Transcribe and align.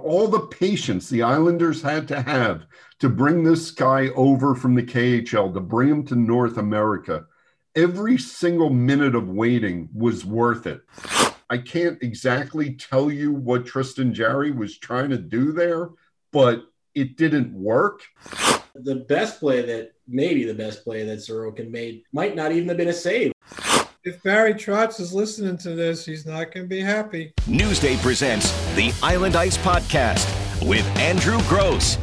all 0.00 0.28
the 0.28 0.46
patience 0.46 1.08
the 1.08 1.22
Islanders 1.22 1.82
had 1.82 2.08
to 2.08 2.20
have 2.22 2.66
to 2.98 3.08
bring 3.08 3.42
this 3.42 3.70
guy 3.70 4.08
over 4.08 4.54
from 4.54 4.74
the 4.74 4.82
KHL, 4.82 5.54
to 5.54 5.60
bring 5.60 5.88
him 5.88 6.06
to 6.06 6.14
North 6.14 6.58
America, 6.58 7.26
every 7.74 8.18
single 8.18 8.70
minute 8.70 9.14
of 9.14 9.28
waiting 9.28 9.88
was 9.94 10.24
worth 10.24 10.66
it. 10.66 10.82
I 11.48 11.58
can't 11.58 12.02
exactly 12.02 12.74
tell 12.74 13.10
you 13.10 13.32
what 13.32 13.66
Tristan 13.66 14.14
Jarry 14.14 14.50
was 14.52 14.78
trying 14.78 15.10
to 15.10 15.18
do 15.18 15.52
there, 15.52 15.90
but 16.32 16.64
it 16.94 17.16
didn't 17.16 17.52
work. 17.52 18.02
The 18.74 18.96
best 19.08 19.40
play 19.40 19.62
that 19.62 19.92
maybe 20.06 20.44
the 20.44 20.54
best 20.54 20.84
play 20.84 21.04
that 21.04 21.18
Sorokin 21.18 21.70
made 21.70 22.04
might 22.12 22.36
not 22.36 22.52
even 22.52 22.68
have 22.68 22.76
been 22.76 22.88
a 22.88 22.92
save. 22.92 23.32
If 24.02 24.22
Barry 24.22 24.54
Trotz 24.54 24.98
is 24.98 25.12
listening 25.12 25.58
to 25.58 25.74
this, 25.74 26.06
he's 26.06 26.24
not 26.24 26.54
going 26.54 26.64
to 26.64 26.68
be 26.68 26.80
happy. 26.80 27.34
Newsday 27.40 28.00
presents 28.00 28.50
the 28.74 28.94
Island 29.02 29.36
Ice 29.36 29.58
Podcast 29.58 30.26
with 30.66 30.86
Andrew 30.96 31.38
Gross. 31.42 31.98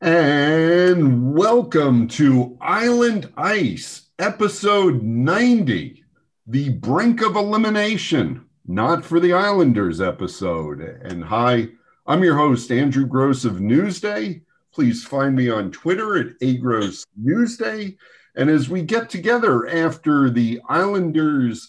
And 0.00 1.32
welcome 1.32 2.08
to 2.08 2.58
Island 2.60 3.32
Ice, 3.36 4.08
episode 4.18 5.04
90, 5.04 6.02
the 6.48 6.70
brink 6.70 7.22
of 7.22 7.36
elimination, 7.36 8.44
not 8.66 9.04
for 9.04 9.20
the 9.20 9.32
Islanders 9.32 10.00
episode. 10.00 10.80
And 10.80 11.22
hi, 11.22 11.68
I'm 12.08 12.24
your 12.24 12.36
host, 12.36 12.72
Andrew 12.72 13.06
Gross 13.06 13.44
of 13.44 13.58
Newsday. 13.58 14.42
Please 14.74 15.04
find 15.04 15.36
me 15.36 15.50
on 15.50 15.70
Twitter 15.70 16.18
at 16.18 16.36
Agros 16.40 17.04
Newsday. 17.16 17.96
And 18.36 18.50
as 18.50 18.68
we 18.68 18.82
get 18.82 19.08
together 19.08 19.66
after 19.66 20.28
the 20.30 20.60
Islanders, 20.68 21.68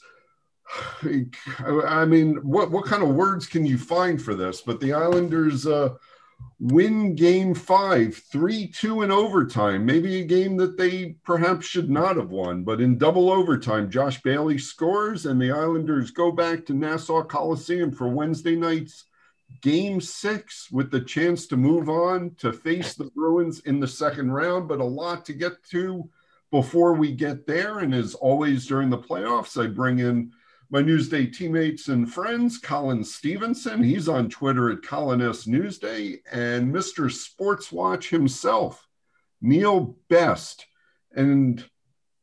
I 1.66 2.06
mean, 2.06 2.36
what, 2.44 2.72
what 2.72 2.86
kind 2.86 3.02
of 3.02 3.16
words 3.16 3.48
can 3.48 3.66
you 3.66 3.78
find 3.78 4.22
for 4.22 4.36
this? 4.36 4.62
But 4.62 4.82
the 4.82 4.94
Islanders 4.94 5.66
uh, 5.66 5.96
win 6.60 7.16
game 7.16 7.54
five, 7.54 8.16
3 8.16 8.68
2 8.68 9.04
in 9.04 9.12
overtime. 9.12 9.86
Maybe 9.86 10.20
a 10.20 10.26
game 10.26 10.58
that 10.58 10.78
they 10.78 11.16
perhaps 11.24 11.66
should 11.66 11.90
not 11.90 12.18
have 12.18 12.32
won. 12.32 12.64
But 12.64 12.82
in 12.82 12.98
double 12.98 13.32
overtime, 13.32 13.90
Josh 13.90 14.22
Bailey 14.22 14.58
scores, 14.58 15.26
and 15.26 15.42
the 15.42 15.52
Islanders 15.52 16.12
go 16.12 16.32
back 16.32 16.66
to 16.66 16.74
Nassau 16.74 17.24
Coliseum 17.24 17.92
for 17.92 18.10
Wednesday 18.10 18.56
night's 18.56 19.06
game 19.62 20.02
six 20.02 20.70
with 20.70 20.92
the 20.92 21.00
chance 21.00 21.48
to 21.48 21.56
move 21.56 21.88
on 21.88 22.36
to 22.40 22.52
face 22.52 22.94
the 22.94 23.10
Bruins 23.16 23.62
in 23.62 23.80
the 23.80 23.88
second 23.88 24.32
round. 24.32 24.68
But 24.68 24.82
a 24.82 24.84
lot 24.84 25.26
to 25.26 25.34
get 25.34 25.64
to 25.72 26.10
before 26.52 26.94
we 26.94 27.12
get 27.12 27.46
there, 27.46 27.80
and 27.80 27.94
as 27.94 28.14
always 28.14 28.66
during 28.66 28.90
the 28.90 28.98
playoffs, 28.98 29.62
I 29.62 29.68
bring 29.68 30.00
in 30.00 30.32
my 30.70 30.82
Newsday 30.82 31.34
teammates 31.34 31.88
and 31.88 32.12
friends, 32.12 32.58
Colin 32.58 33.04
Stephenson. 33.04 33.82
He's 33.82 34.10
on 34.10 34.30
Twitter 34.30 34.70
at 34.70 34.84
Colin 34.84 35.22
S. 35.22 35.46
Newsday, 35.46 36.20
and 36.32 36.74
Mr. 36.74 37.12
Sports 37.12 37.72
Watch 37.72 38.10
himself, 38.10 38.86
Neil 39.42 39.98
Best. 40.10 40.66
And 41.16 41.64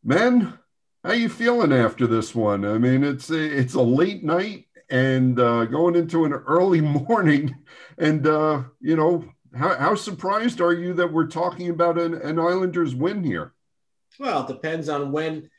men, 0.03 0.59
how 1.03 1.13
you 1.13 1.29
feeling 1.29 1.73
after 1.73 2.07
this 2.07 2.35
one? 2.35 2.65
I 2.65 2.79
mean, 2.79 3.03
it's 3.03 3.31
a, 3.31 3.43
it's 3.43 3.75
a 3.75 3.83
late 3.83 4.23
night 4.23 4.67
and 4.91 5.41
uh, 5.41 5.65
going 5.65 5.97
into 5.97 6.27
an 6.27 6.33
early 6.33 6.81
morning, 7.09 7.55
and 7.99 8.27
uh, 8.27 8.63
you 8.81 8.97
know, 8.97 9.25
how, 9.57 9.75
how 9.77 9.95
surprised 9.95 10.61
are 10.61 10.75
you 10.75 10.93
that 10.95 11.13
we're 11.13 11.27
talking 11.27 11.71
about 11.71 11.99
an, 11.99 12.15
an 12.15 12.39
Islanders 12.39 12.95
win 12.95 13.25
here? 13.25 13.54
Well, 14.19 14.45
it 14.45 14.49
depends 14.49 14.89
on 14.89 15.13
when 15.13 15.51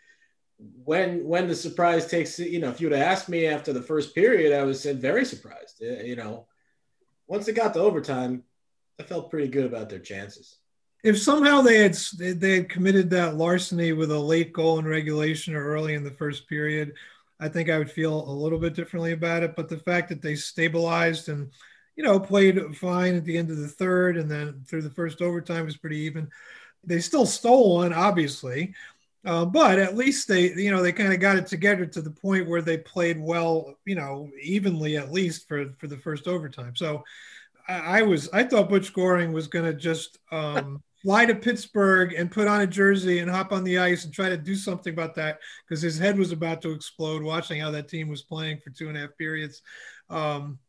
when 0.58 1.26
when 1.26 1.48
the 1.48 1.56
surprise 1.56 2.08
takes 2.08 2.40
you 2.40 2.60
know 2.60 2.70
if 2.70 2.80
you 2.80 2.88
would 2.88 2.98
have 2.98 3.08
asked 3.08 3.28
me 3.30 3.46
after 3.46 3.74
the 3.74 3.82
first 3.82 4.16
period 4.16 4.58
i 4.58 4.64
was 4.64 4.82
said 4.82 5.02
very 5.02 5.26
surprised. 5.26 5.82
Uh, 5.82 6.04
you 6.04 6.16
know 6.16 6.48
once 7.28 7.48
it 7.48 7.54
got 7.54 7.74
to 7.74 7.80
overtime 7.80 8.44
i 9.00 9.04
felt 9.04 9.30
pretty 9.30 9.48
good 9.48 9.66
about 9.66 9.90
their 9.90 10.00
chances. 10.00 10.58
If 11.04 11.20
somehow 11.20 11.62
they 11.62 11.78
had 11.78 11.96
they 12.18 12.56
had 12.56 12.70
committed 12.70 13.10
that 13.10 13.36
larceny 13.36 13.92
with 13.92 14.12
a 14.12 14.20
late 14.20 14.54
goal 14.54 14.80
in 14.80 14.86
regulation 14.86 15.54
or 15.54 15.66
early 15.66 15.94
in 15.94 16.04
the 16.04 16.12
first 16.12 16.48
period 16.48 16.94
i 17.40 17.50
think 17.50 17.70
i 17.70 17.78
would 17.78 17.92
feel 17.92 18.28
a 18.30 18.32
little 18.32 18.60
bit 18.60 18.74
differently 18.74 19.12
about 19.12 19.44
it. 19.44 19.56
But 19.56 19.68
the 19.68 19.78
fact 19.78 20.10
that 20.10 20.22
they 20.22 20.36
stabilized 20.36 21.28
and 21.28 21.52
you 21.98 22.04
know 22.04 22.18
played 22.18 22.60
fine 22.78 23.16
at 23.16 23.26
the 23.26 23.38
end 23.38 23.52
of 23.52 23.58
the 23.58 23.68
third 23.68 24.16
and 24.16 24.32
then 24.32 24.64
through 24.66 24.84
the 24.84 24.90
first 24.90 25.22
overtime 25.22 25.66
was 25.66 25.78
pretty 25.78 26.00
even 26.00 26.30
they 26.86 27.00
still 27.00 27.26
stole 27.26 27.76
one, 27.78 27.94
obviously, 27.94 28.74
uh, 29.26 29.46
but 29.46 29.80
at 29.80 29.96
least 29.96 30.28
they, 30.28 30.54
you 30.54 30.70
know, 30.70 30.82
they 30.82 30.92
kind 30.92 31.14
of 31.14 31.20
got 31.20 31.38
it 31.38 31.48
together 31.48 31.86
to 31.86 32.02
the 32.02 32.12
point 32.12 32.48
where 32.48 32.62
they 32.62 32.78
played 32.78 33.20
well, 33.20 33.76
you 33.86 33.96
know, 33.96 34.30
evenly 34.42 34.98
at 34.98 35.12
least 35.12 35.48
for 35.48 35.74
for 35.80 35.88
the 35.88 35.98
first 35.98 36.28
overtime. 36.28 36.76
So 36.76 37.04
I, 37.68 38.00
I 38.00 38.02
was, 38.04 38.30
I 38.32 38.44
thought 38.44 38.70
Butch 38.70 38.94
Goring 38.94 39.34
was 39.34 39.48
going 39.48 39.66
to 39.66 39.74
just 39.74 40.20
um, 40.32 40.84
fly 41.04 41.26
to 41.26 41.36
Pittsburgh 41.36 42.14
and 42.14 42.32
put 42.32 42.48
on 42.48 42.62
a 42.62 42.68
jersey 42.68 43.20
and 43.20 43.30
hop 43.30 43.52
on 43.52 43.64
the 43.64 43.80
ice 43.80 44.06
and 44.06 44.14
try 44.14 44.30
to 44.30 44.38
do 44.38 44.56
something 44.56 44.94
about 44.94 45.16
that 45.16 45.40
because 45.68 45.82
his 45.82 45.98
head 45.98 46.18
was 46.18 46.32
about 46.32 46.62
to 46.62 46.72
explode 46.72 47.24
watching 47.24 47.60
how 47.60 47.72
that 47.72 47.88
team 47.88 48.08
was 48.08 48.22
playing 48.22 48.60
for 48.64 48.70
two 48.70 48.90
and 48.90 48.98
a 48.98 49.02
half 49.02 49.18
periods. 49.18 49.62
Um, 50.10 50.60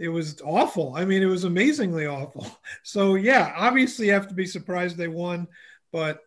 it 0.00 0.08
was 0.08 0.40
awful. 0.42 0.94
I 0.96 1.04
mean, 1.04 1.22
it 1.22 1.26
was 1.26 1.44
amazingly 1.44 2.06
awful. 2.06 2.46
So 2.82 3.14
yeah, 3.14 3.52
obviously 3.56 4.06
you 4.06 4.12
have 4.12 4.28
to 4.28 4.34
be 4.34 4.46
surprised 4.46 4.96
they 4.96 5.06
won, 5.06 5.46
but 5.92 6.20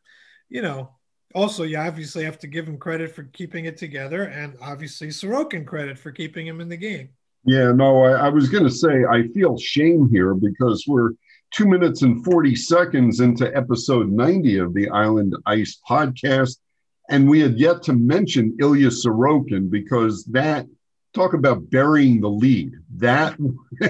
you 0.49 0.61
know, 0.61 0.91
also 1.33 1.63
you 1.63 1.77
obviously 1.77 2.23
have 2.23 2.37
to 2.39 2.47
give 2.47 2.67
him 2.67 2.77
credit 2.77 3.13
for 3.13 3.23
keeping 3.23 3.65
it 3.65 3.75
together, 3.75 4.25
and 4.25 4.55
obviously 4.61 5.07
Sorokin 5.07 5.65
credit 5.65 5.97
for 5.97 6.11
keeping 6.11 6.45
him 6.45 6.61
in 6.61 6.69
the 6.69 6.77
game. 6.77 7.09
Yeah, 7.45 7.71
no, 7.71 8.03
I, 8.03 8.27
I 8.27 8.29
was 8.29 8.49
going 8.49 8.63
to 8.63 8.69
say 8.69 9.03
I 9.05 9.27
feel 9.29 9.57
shame 9.57 10.09
here 10.09 10.35
because 10.35 10.85
we're 10.87 11.11
two 11.51 11.67
minutes 11.67 12.03
and 12.03 12.23
forty 12.23 12.55
seconds 12.55 13.19
into 13.19 13.55
episode 13.57 14.11
ninety 14.11 14.57
of 14.57 14.73
the 14.75 14.89
Island 14.89 15.35
Ice 15.47 15.79
podcast, 15.89 16.57
and 17.09 17.27
we 17.27 17.39
had 17.39 17.57
yet 17.57 17.81
to 17.83 17.93
mention 17.93 18.55
Ilya 18.59 18.89
Sorokin 18.89 19.71
because 19.71 20.23
that 20.25 20.67
talk 21.13 21.33
about 21.33 21.69
burying 21.69 22.19
the 22.19 22.29
lead. 22.29 22.73
That 22.97 23.37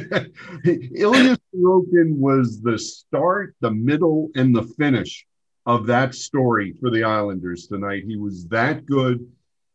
Ilya 0.65 1.37
Sorokin 1.55 2.17
was 2.17 2.61
the 2.61 2.77
start, 2.77 3.55
the 3.61 3.71
middle, 3.71 4.29
and 4.35 4.55
the 4.55 4.63
finish 4.63 5.25
of 5.65 5.87
that 5.87 6.13
story 6.13 6.73
for 6.79 6.89
the 6.89 7.03
Islanders 7.03 7.67
tonight. 7.67 8.03
He 8.05 8.17
was 8.17 8.47
that 8.47 8.85
good. 8.85 9.25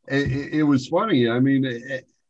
It, 0.07 0.55
it 0.55 0.63
was 0.63 0.89
funny. 0.89 1.29
I 1.29 1.41
mean, 1.41 1.65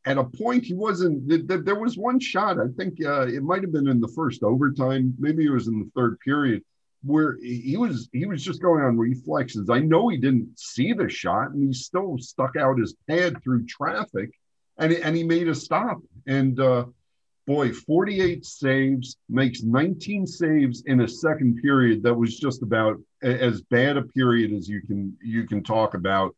at 0.05 0.19
a 0.19 0.25
point, 0.25 0.65
he 0.65 0.75
wasn't. 0.75 1.29
There 1.65 1.75
was 1.75 1.99
one 1.99 2.21
shot. 2.21 2.59
I 2.59 2.69
think 2.77 3.05
uh, 3.05 3.27
it 3.27 3.43
might 3.43 3.63
have 3.63 3.73
been 3.73 3.89
in 3.89 4.01
the 4.01 4.09
first 4.09 4.43
overtime. 4.43 5.15
Maybe 5.19 5.47
it 5.47 5.51
was 5.51 5.69
in 5.69 5.81
the 5.81 5.91
third 5.95 6.19
period 6.21 6.63
where 7.05 7.37
he 7.41 7.77
was 7.77 8.09
he 8.13 8.27
was 8.27 8.43
just 8.43 8.61
going 8.61 8.83
on 8.83 8.99
reflexes. 8.99 9.71
I 9.71 9.79
know 9.79 10.09
he 10.09 10.17
didn't 10.17 10.59
see 10.59 10.93
the 10.93 11.09
shot, 11.09 11.51
and 11.51 11.63
he 11.63 11.73
still 11.73 12.19
stuck 12.19 12.57
out 12.57 12.79
his 12.79 12.95
pad 13.09 13.43
through 13.43 13.67
traffic 13.67 14.31
and, 14.79 14.93
and 14.93 15.17
he 15.17 15.25
made 15.25 15.49
a 15.49 15.55
stop. 15.55 15.99
And 16.27 16.59
uh, 16.61 16.87
boy, 17.47 17.73
48 17.73 18.45
saves, 18.45 19.17
makes 19.29 19.63
19 19.63 20.27
saves 20.27 20.83
in 20.87 21.01
a 21.01 21.09
second 21.09 21.61
period 21.63 22.03
that 22.03 22.15
was 22.15 22.39
just 22.39 22.63
about 22.63 22.97
as 23.23 23.63
bad 23.63 23.97
a 23.97 24.03
period 24.03 24.53
as 24.53 24.69
you 24.69 24.81
can 24.83 25.17
you 25.23 25.47
can 25.47 25.63
talk 25.63 25.95
about. 25.95 26.35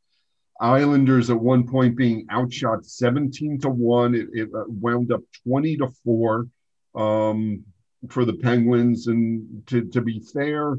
Islanders 0.61 1.31
at 1.31 1.41
one 1.41 1.67
point 1.67 1.97
being 1.97 2.27
outshot 2.31 2.85
17 2.85 3.61
to 3.61 3.71
1. 3.71 4.15
It, 4.15 4.29
it 4.33 4.49
uh, 4.55 4.65
wound 4.69 5.11
up 5.11 5.23
20 5.47 5.79
to 5.79 5.89
4 6.05 6.47
um, 6.95 7.65
for 8.11 8.27
the 8.27 8.35
Penguins. 8.35 9.07
And 9.07 9.67
to, 9.69 9.87
to 9.87 10.03
be 10.03 10.21
fair, 10.21 10.77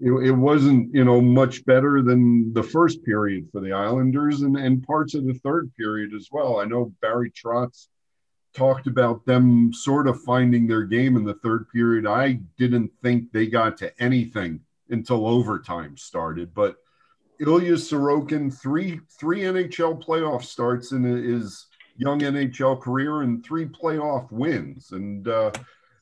it, 0.00 0.10
it, 0.10 0.32
wasn't 0.32 0.94
you 0.94 1.04
know 1.04 1.20
much 1.20 1.64
better 1.64 2.02
than 2.02 2.52
the 2.52 2.62
first 2.62 3.04
period 3.04 3.48
for 3.52 3.60
the 3.60 3.72
Islanders 3.72 4.42
and, 4.42 4.56
and 4.56 4.82
parts 4.82 5.14
of 5.14 5.26
the 5.26 5.34
third 5.34 5.72
period 5.76 6.12
as 6.14 6.28
well. 6.32 6.60
I 6.60 6.64
know 6.64 6.92
Barry 7.00 7.30
Trotz 7.30 7.88
talked 8.54 8.86
about 8.86 9.24
them 9.26 9.72
sort 9.72 10.06
of 10.06 10.22
finding 10.22 10.66
their 10.66 10.84
game 10.84 11.16
in 11.16 11.24
the 11.24 11.34
third 11.34 11.68
period. 11.70 12.06
I 12.06 12.40
didn't 12.56 12.90
think 13.02 13.32
they 13.32 13.46
got 13.46 13.76
to 13.78 14.02
anything 14.02 14.60
until 14.90 15.26
overtime 15.26 15.96
started, 15.96 16.54
but 16.54 16.76
Ilya 17.40 17.74
Sorokin 17.74 18.52
three 18.52 19.00
three 19.18 19.40
NHL 19.40 20.04
playoff 20.04 20.44
starts 20.44 20.92
in 20.92 21.02
his 21.02 21.66
young 21.96 22.20
NHL 22.20 22.80
career 22.80 23.22
and 23.22 23.44
three 23.44 23.66
playoff 23.66 24.30
wins 24.32 24.92
and. 24.92 25.28
Uh, 25.28 25.50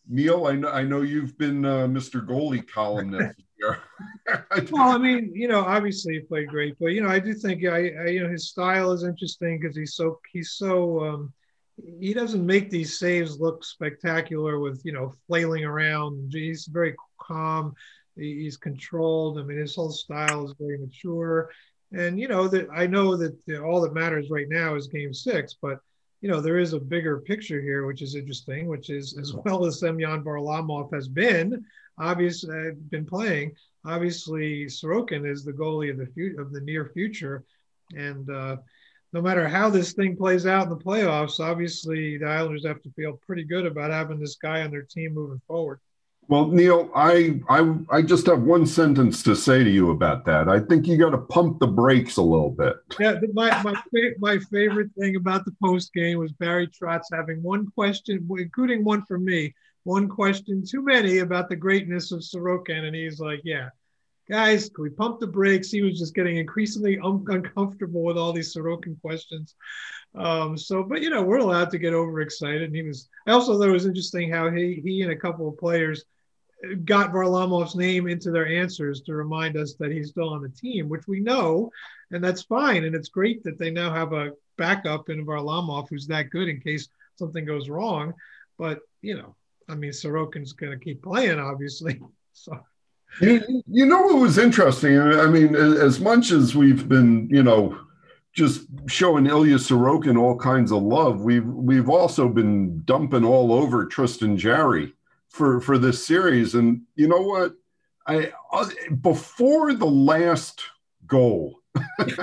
Neil, 0.08 0.46
I 0.46 0.56
know, 0.56 0.68
I 0.68 0.82
know 0.82 1.02
you've 1.02 1.38
been 1.38 1.64
uh, 1.64 1.86
Mr. 1.86 2.26
Goalie 2.26 2.66
columnist 2.66 3.40
here. 3.56 3.78
well, 4.70 4.90
I 4.90 4.98
mean, 4.98 5.32
you 5.34 5.48
know, 5.48 5.60
obviously 5.60 6.14
he 6.14 6.20
played 6.20 6.48
great, 6.48 6.76
but 6.80 6.88
you 6.88 7.02
know, 7.02 7.08
I 7.08 7.18
do 7.18 7.34
think 7.34 7.64
I, 7.64 7.90
I 7.90 8.06
you 8.08 8.22
know 8.22 8.28
his 8.28 8.48
style 8.48 8.92
is 8.92 9.04
interesting 9.04 9.58
because 9.60 9.76
he's 9.76 9.94
so 9.94 10.18
he's 10.32 10.52
so 10.52 11.04
um, 11.04 11.32
he 12.00 12.12
doesn't 12.12 12.44
make 12.44 12.70
these 12.70 12.98
saves 12.98 13.40
look 13.40 13.64
spectacular 13.64 14.58
with 14.58 14.82
you 14.84 14.92
know 14.92 15.12
flailing 15.26 15.64
around. 15.64 16.32
He's 16.32 16.66
very 16.66 16.94
calm. 17.20 17.74
He's 18.16 18.56
controlled. 18.56 19.38
I 19.38 19.42
mean, 19.42 19.58
his 19.58 19.74
whole 19.74 19.90
style 19.90 20.44
is 20.44 20.54
very 20.58 20.78
mature. 20.78 21.50
And 21.92 22.18
you 22.18 22.28
know 22.28 22.48
that 22.48 22.68
I 22.74 22.86
know 22.86 23.16
that 23.16 23.36
all 23.62 23.80
that 23.82 23.94
matters 23.94 24.30
right 24.30 24.48
now 24.48 24.74
is 24.74 24.86
Game 24.86 25.14
Six, 25.14 25.56
but 25.60 25.78
you 26.22 26.28
know, 26.30 26.40
there 26.40 26.58
is 26.58 26.72
a 26.72 26.78
bigger 26.78 27.18
picture 27.18 27.60
here, 27.60 27.84
which 27.84 28.00
is 28.00 28.14
interesting, 28.14 28.68
which 28.68 28.90
is 28.90 29.18
as 29.18 29.34
well 29.34 29.66
as 29.66 29.80
Semyon 29.80 30.22
Varlamov 30.22 30.94
has 30.94 31.08
been, 31.08 31.64
obviously, 31.98 32.56
uh, 32.56 32.70
been 32.90 33.04
playing. 33.04 33.52
Obviously, 33.84 34.66
Sorokin 34.66 35.28
is 35.28 35.44
the 35.44 35.52
goalie 35.52 35.90
of 35.90 35.98
the 35.98 36.06
future 36.06 36.40
of 36.40 36.52
the 36.52 36.60
near 36.60 36.86
future, 36.94 37.44
and 37.96 38.30
uh, 38.30 38.56
no 39.12 39.20
matter 39.20 39.48
how 39.48 39.68
this 39.68 39.92
thing 39.92 40.16
plays 40.16 40.46
out 40.46 40.64
in 40.64 40.70
the 40.70 40.76
playoffs, 40.76 41.40
obviously 41.40 42.16
the 42.16 42.26
Islanders 42.26 42.64
have 42.64 42.80
to 42.82 42.92
feel 42.92 43.20
pretty 43.26 43.44
good 43.44 43.66
about 43.66 43.90
having 43.90 44.20
this 44.20 44.36
guy 44.36 44.62
on 44.62 44.70
their 44.70 44.82
team 44.82 45.12
moving 45.14 45.42
forward. 45.48 45.80
Well, 46.32 46.46
Neil, 46.46 46.90
I, 46.94 47.42
I 47.50 47.76
I 47.90 48.00
just 48.00 48.24
have 48.24 48.40
one 48.40 48.64
sentence 48.64 49.22
to 49.24 49.36
say 49.36 49.62
to 49.62 49.68
you 49.68 49.90
about 49.90 50.24
that. 50.24 50.48
I 50.48 50.60
think 50.60 50.86
you 50.86 50.96
got 50.96 51.10
to 51.10 51.18
pump 51.18 51.58
the 51.58 51.66
brakes 51.66 52.16
a 52.16 52.22
little 52.22 52.48
bit. 52.48 52.76
Yeah, 52.98 53.20
my 53.34 53.62
my 53.62 53.74
my 54.18 54.38
favorite 54.38 54.88
thing 54.98 55.16
about 55.16 55.44
the 55.44 55.54
post 55.62 55.92
game 55.92 56.18
was 56.18 56.32
Barry 56.32 56.68
Trotz 56.68 57.02
having 57.12 57.42
one 57.42 57.70
question, 57.72 58.26
including 58.38 58.82
one 58.82 59.04
from 59.04 59.26
me, 59.26 59.54
one 59.84 60.08
question 60.08 60.64
too 60.66 60.80
many 60.80 61.18
about 61.18 61.50
the 61.50 61.56
greatness 61.56 62.12
of 62.12 62.20
Sorokin, 62.20 62.84
and 62.84 62.96
he's 62.96 63.20
like, 63.20 63.42
"Yeah, 63.44 63.68
guys, 64.26 64.70
can 64.70 64.84
we 64.84 64.88
pump 64.88 65.20
the 65.20 65.26
brakes?" 65.26 65.70
He 65.70 65.82
was 65.82 65.98
just 65.98 66.14
getting 66.14 66.38
increasingly 66.38 66.98
un- 67.00 67.26
uncomfortable 67.28 68.04
with 68.04 68.16
all 68.16 68.32
these 68.32 68.54
Sorokin 68.54 68.98
questions. 69.02 69.54
Um, 70.14 70.56
so, 70.56 70.82
but 70.82 71.02
you 71.02 71.10
know, 71.10 71.22
we're 71.22 71.40
allowed 71.40 71.68
to 71.72 71.78
get 71.78 71.92
overexcited. 71.92 72.62
And 72.62 72.74
he 72.74 72.84
was. 72.84 73.10
I 73.26 73.32
also 73.32 73.58
thought 73.58 73.68
it 73.68 73.72
was 73.72 73.84
interesting 73.84 74.32
how 74.32 74.50
he 74.50 74.80
he 74.82 75.02
and 75.02 75.12
a 75.12 75.16
couple 75.16 75.46
of 75.46 75.58
players 75.58 76.06
got 76.84 77.12
Varlamov's 77.12 77.74
name 77.74 78.08
into 78.08 78.30
their 78.30 78.46
answers 78.46 79.00
to 79.02 79.14
remind 79.14 79.56
us 79.56 79.74
that 79.74 79.90
he's 79.90 80.10
still 80.10 80.30
on 80.30 80.42
the 80.42 80.48
team, 80.48 80.88
which 80.88 81.06
we 81.06 81.20
know, 81.20 81.70
and 82.10 82.22
that's 82.22 82.42
fine. 82.42 82.84
And 82.84 82.94
it's 82.94 83.08
great 83.08 83.42
that 83.44 83.58
they 83.58 83.70
now 83.70 83.92
have 83.92 84.12
a 84.12 84.32
backup 84.56 85.08
in 85.08 85.26
Varlamov 85.26 85.88
who's 85.88 86.06
that 86.06 86.30
good 86.30 86.48
in 86.48 86.60
case 86.60 86.88
something 87.16 87.44
goes 87.44 87.68
wrong. 87.68 88.14
But 88.58 88.80
you 89.00 89.16
know, 89.16 89.34
I 89.68 89.74
mean, 89.74 89.90
Sorokin's 89.90 90.52
going 90.52 90.76
to 90.78 90.84
keep 90.84 91.02
playing, 91.02 91.38
obviously. 91.38 92.00
So. 92.34 92.58
You, 93.20 93.62
you 93.66 93.84
know 93.84 94.00
what 94.00 94.22
was 94.22 94.38
interesting? 94.38 94.98
I 94.98 95.26
mean, 95.26 95.54
as 95.54 96.00
much 96.00 96.30
as 96.30 96.56
we've 96.56 96.88
been, 96.88 97.28
you 97.28 97.42
know, 97.42 97.78
just 98.32 98.62
showing 98.86 99.26
Ilya 99.26 99.56
Sorokin 99.56 100.18
all 100.18 100.38
kinds 100.38 100.72
of 100.72 100.82
love, 100.82 101.20
we've 101.20 101.44
we've 101.44 101.90
also 101.90 102.26
been 102.26 102.82
dumping 102.86 103.22
all 103.22 103.52
over 103.52 103.84
Tristan 103.84 104.38
Jarry 104.38 104.94
for 105.32 105.60
for 105.60 105.78
this 105.78 106.06
series. 106.06 106.54
And 106.54 106.82
you 106.94 107.08
know 107.08 107.22
what? 107.22 107.54
I 108.06 108.32
before 109.00 109.74
the 109.74 109.86
last 109.86 110.62
goal. 111.06 111.60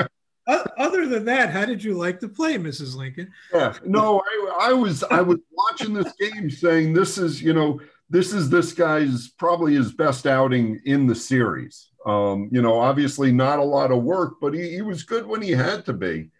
Other 0.77 1.05
than 1.05 1.25
that, 1.25 1.51
how 1.51 1.65
did 1.65 1.83
you 1.83 1.93
like 1.93 2.19
to 2.21 2.27
play, 2.27 2.57
Mrs. 2.57 2.95
Lincoln? 2.95 3.31
Yeah, 3.53 3.73
no, 3.85 4.19
I, 4.21 4.69
I 4.69 4.73
was 4.73 5.03
I 5.03 5.21
was 5.21 5.37
watching 5.51 5.93
this 5.93 6.11
game, 6.19 6.49
saying 6.49 6.93
this 6.93 7.17
is 7.17 7.41
you 7.41 7.53
know 7.53 7.79
this 8.09 8.33
is 8.33 8.49
this 8.49 8.73
guy's 8.73 9.29
probably 9.29 9.75
his 9.75 9.91
best 9.91 10.25
outing 10.25 10.81
in 10.85 11.05
the 11.05 11.15
series. 11.15 11.89
Um, 12.05 12.49
you 12.51 12.61
know, 12.61 12.79
obviously 12.79 13.31
not 13.31 13.59
a 13.59 13.63
lot 13.63 13.91
of 13.91 14.03
work, 14.03 14.35
but 14.41 14.53
he, 14.53 14.71
he 14.71 14.81
was 14.81 15.03
good 15.03 15.27
when 15.27 15.41
he 15.41 15.51
had 15.51 15.85
to 15.85 15.93
be. 15.93 16.31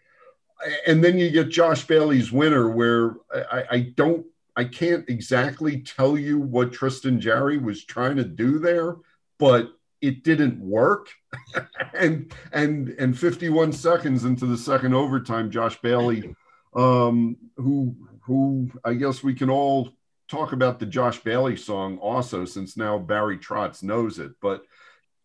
And 0.86 1.02
then 1.02 1.16
you 1.16 1.30
get 1.30 1.48
Josh 1.48 1.86
Bailey's 1.86 2.32
winner, 2.32 2.68
where 2.68 3.14
I, 3.32 3.64
I 3.70 3.78
don't 3.94 4.26
I 4.56 4.64
can't 4.64 5.08
exactly 5.08 5.80
tell 5.80 6.16
you 6.18 6.38
what 6.38 6.72
Tristan 6.72 7.20
Jarry 7.20 7.58
was 7.58 7.84
trying 7.84 8.16
to 8.16 8.24
do 8.24 8.58
there, 8.58 8.96
but 9.38 9.72
it 10.00 10.24
didn't 10.24 10.60
work. 10.60 11.08
and 11.94 12.32
and 12.52 12.90
and 12.98 13.18
51 13.18 13.72
seconds 13.72 14.24
into 14.24 14.46
the 14.46 14.56
second 14.56 14.94
overtime, 14.94 15.50
Josh 15.50 15.80
Bailey, 15.80 16.34
um, 16.74 17.36
who 17.56 17.94
who 18.22 18.70
I 18.84 18.94
guess 18.94 19.22
we 19.22 19.34
can 19.34 19.50
all 19.50 19.90
talk 20.28 20.52
about 20.52 20.78
the 20.78 20.86
Josh 20.86 21.18
Bailey 21.18 21.56
song 21.56 21.98
also, 21.98 22.44
since 22.44 22.76
now 22.76 22.98
Barry 22.98 23.36
Trotz 23.38 23.82
knows 23.82 24.18
it. 24.18 24.32
But 24.40 24.62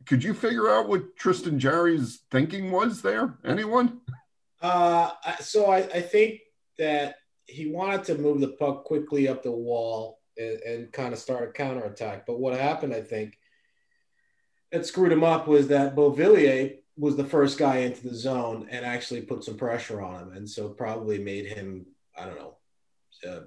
could 0.06 0.24
you 0.24 0.34
figure 0.34 0.70
out 0.70 0.88
what 0.88 1.16
Tristan 1.16 1.60
Jarry's 1.60 2.22
thinking 2.32 2.72
was 2.72 3.02
there? 3.02 3.38
Anyone? 3.44 4.02
Uh, 4.62 5.12
so 5.40 5.68
I, 5.68 5.78
I 5.78 6.02
think 6.02 6.40
that 6.78 7.18
he 7.48 7.68
wanted 7.68 8.04
to 8.06 8.18
move 8.18 8.42
the 8.42 8.50
puck 8.50 8.84
quickly 8.84 9.28
up 9.28 9.44
the 9.44 9.52
wall 9.52 10.20
and, 10.38 10.60
and 10.62 10.92
kind 10.92 11.14
of 11.14 11.20
start 11.20 11.50
a 11.50 11.52
counterattack. 11.52 12.26
But 12.26 12.40
what 12.40 12.60
happened, 12.60 12.94
I 12.94 13.02
think, 13.02 13.38
that 14.72 14.86
screwed 14.86 15.12
him 15.12 15.24
up 15.24 15.48
was 15.48 15.68
that 15.70 15.96
Beauvillier 15.96 16.78
was 16.98 17.16
the 17.16 17.26
first 17.26 17.58
guy 17.58 17.78
into 17.78 18.08
the 18.08 18.16
zone 18.16 18.68
and 18.70 18.86
actually 18.86 19.22
put 19.22 19.44
some 19.44 19.58
pressure 19.58 20.02
on 20.02 20.24
him. 20.24 20.32
And 20.34 20.50
so 20.50 20.70
probably 20.70 21.20
made 21.20 21.46
him, 21.46 21.86
I 22.18 22.26
don't 22.26 22.40
know, 22.40 22.58
uh, 23.30 23.40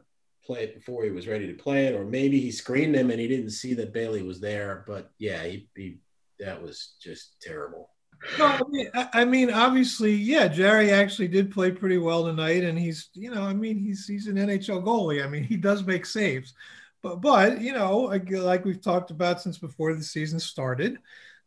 play 0.44 0.64
it 0.64 0.74
before 0.74 1.04
he 1.04 1.10
was 1.10 1.26
ready 1.26 1.46
to 1.46 1.62
play 1.62 1.86
it. 1.86 1.94
Or 1.94 2.04
maybe 2.04 2.40
he 2.40 2.50
screened 2.50 2.94
him 2.94 3.10
and 3.10 3.20
he 3.20 3.28
didn't 3.28 3.50
see 3.50 3.74
that 3.74 3.92
Bailey 3.92 4.22
was 4.22 4.40
there. 4.40 4.84
But 4.86 5.10
yeah, 5.18 5.42
he, 5.44 5.68
he 5.74 5.98
that 6.40 6.62
was 6.62 6.94
just 7.02 7.40
terrible. 7.42 7.90
No, 8.38 8.46
I 8.46 8.60
mean, 8.68 8.90
I 8.94 9.24
mean, 9.24 9.50
obviously, 9.52 10.14
yeah, 10.14 10.48
Jarry 10.48 10.90
actually 10.90 11.28
did 11.28 11.52
play 11.52 11.70
pretty 11.70 11.98
well 11.98 12.24
tonight, 12.24 12.64
and 12.64 12.78
he's, 12.78 13.10
you 13.14 13.30
know, 13.30 13.42
I 13.42 13.54
mean, 13.54 13.78
he's 13.78 14.06
he's 14.06 14.26
an 14.26 14.36
NHL 14.36 14.82
goalie. 14.82 15.24
I 15.24 15.28
mean, 15.28 15.44
he 15.44 15.56
does 15.56 15.84
make 15.84 16.04
saves, 16.04 16.54
but 17.02 17.20
but 17.20 17.60
you 17.60 17.72
know, 17.72 18.10
like 18.30 18.64
we've 18.64 18.82
talked 18.82 19.10
about 19.10 19.40
since 19.40 19.58
before 19.58 19.94
the 19.94 20.02
season 20.02 20.40
started, 20.40 20.98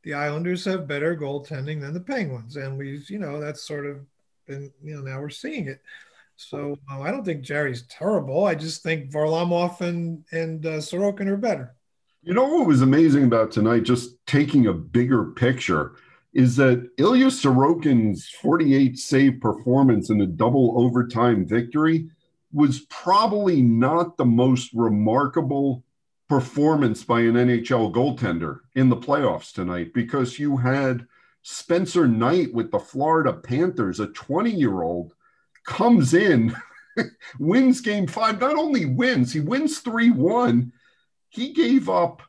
the 0.04 0.14
Islanders 0.14 0.66
have 0.66 0.88
better 0.88 1.16
goaltending 1.16 1.82
than 1.82 1.94
the 1.94 2.00
Penguins, 2.00 2.56
and 2.56 2.78
we've, 2.78 3.10
you 3.10 3.20
know, 3.20 3.40
that's 3.40 3.68
sort 3.68 3.86
of 3.86 4.06
been, 4.48 4.72
you 4.82 4.96
know, 4.96 5.02
now 5.02 5.20
we're 5.20 5.30
seeing 5.30 5.68
it. 5.68 5.82
So 6.38 6.78
uh, 6.90 7.02
I 7.02 7.12
don't 7.12 7.24
think 7.24 7.44
Jarry's 7.44 7.84
terrible. 7.84 8.46
I 8.46 8.56
just 8.56 8.82
think 8.82 9.12
Varlamov 9.12 9.82
and 9.82 10.24
and 10.32 10.66
uh, 10.66 10.80
Sorokin 10.80 11.28
are 11.28 11.38
better. 11.38 11.76
You 12.24 12.34
know 12.34 12.48
what 12.48 12.68
was 12.68 12.82
amazing 12.82 13.26
about 13.26 13.52
tonight? 13.52 13.84
Just 13.84 14.16
taking 14.26 14.68
a 14.68 14.74
bigger 14.74 15.26
picture 15.26 15.94
is 16.33 16.56
that 16.56 16.89
Ilya 16.98 17.28
Sorokin's 17.28 18.30
48 18.30 18.98
save 18.98 19.42
performance 19.42 20.10
in 20.10 20.22
a 20.22 20.28
double 20.28 20.81
overtime 20.81 21.45
victory 21.45 22.10
was 22.54 22.81
probably 22.89 23.62
not 23.62 24.18
the 24.18 24.25
most 24.25 24.72
remarkable 24.74 25.83
performance 26.30 27.04
by 27.04 27.22
an 27.22 27.33
NHL 27.33 27.94
goaltender 27.94 28.60
in 28.75 28.88
the 28.88 28.95
playoffs 28.95 29.51
tonight 29.51 29.94
because 29.94 30.39
you 30.39 30.56
had 30.57 31.06
Spencer 31.42 32.07
Knight 32.07 32.54
with 32.54 32.72
the 32.72 32.80
Florida 32.80 33.34
Panthers, 33.34 34.00
a 34.00 34.07
20 34.07 34.51
year 34.51 34.81
old, 34.81 35.13
comes 35.66 36.13
in, 36.13 36.56
wins 37.39 37.81
game 37.81 38.07
five, 38.07 38.39
not 38.39 38.56
only 38.56 38.86
wins, 38.86 39.34
he 39.34 39.39
wins 39.39 39.80
3 39.80 40.12
1. 40.12 40.72
He 41.30 41.54
gave 41.54 41.89
up 41.89 42.22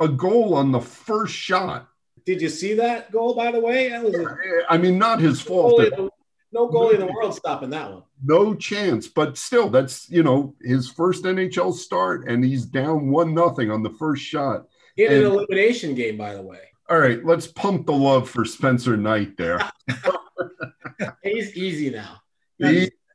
a 0.00 0.08
goal 0.08 0.54
on 0.54 0.72
the 0.72 0.80
first 0.80 1.34
shot 1.34 1.88
did 2.28 2.42
you 2.42 2.50
see 2.50 2.74
that 2.74 3.10
goal, 3.10 3.34
by 3.34 3.50
the 3.50 3.58
way? 3.58 3.88
That 3.88 4.04
was 4.04 4.14
a, 4.14 4.36
I 4.68 4.76
mean, 4.76 4.98
not 4.98 5.18
his 5.18 5.40
fault. 5.40 5.80
Goalie 5.80 6.10
no 6.52 6.68
goalie 6.68 6.94
in 6.94 7.00
the 7.00 7.06
world 7.06 7.34
stopping 7.34 7.70
that 7.70 7.90
one. 7.90 8.02
No 8.22 8.54
chance. 8.54 9.06
But 9.08 9.38
still, 9.38 9.70
that's 9.70 10.10
you 10.10 10.22
know 10.22 10.54
his 10.60 10.90
first 10.90 11.24
NHL 11.24 11.72
start, 11.72 12.28
and 12.28 12.44
he's 12.44 12.66
down 12.66 13.08
one 13.08 13.32
nothing 13.32 13.70
on 13.70 13.82
the 13.82 13.88
first 13.88 14.22
shot. 14.22 14.66
In 14.98 15.10
and, 15.10 15.24
an 15.24 15.32
elimination 15.32 15.94
game, 15.94 16.18
by 16.18 16.34
the 16.34 16.42
way. 16.42 16.60
All 16.90 16.98
right, 16.98 17.24
let's 17.24 17.46
pump 17.46 17.86
the 17.86 17.92
love 17.92 18.28
for 18.28 18.44
Spencer 18.44 18.98
Knight 18.98 19.38
there. 19.38 19.60
he's 21.22 21.56
easy 21.56 21.88
now. 21.88 22.20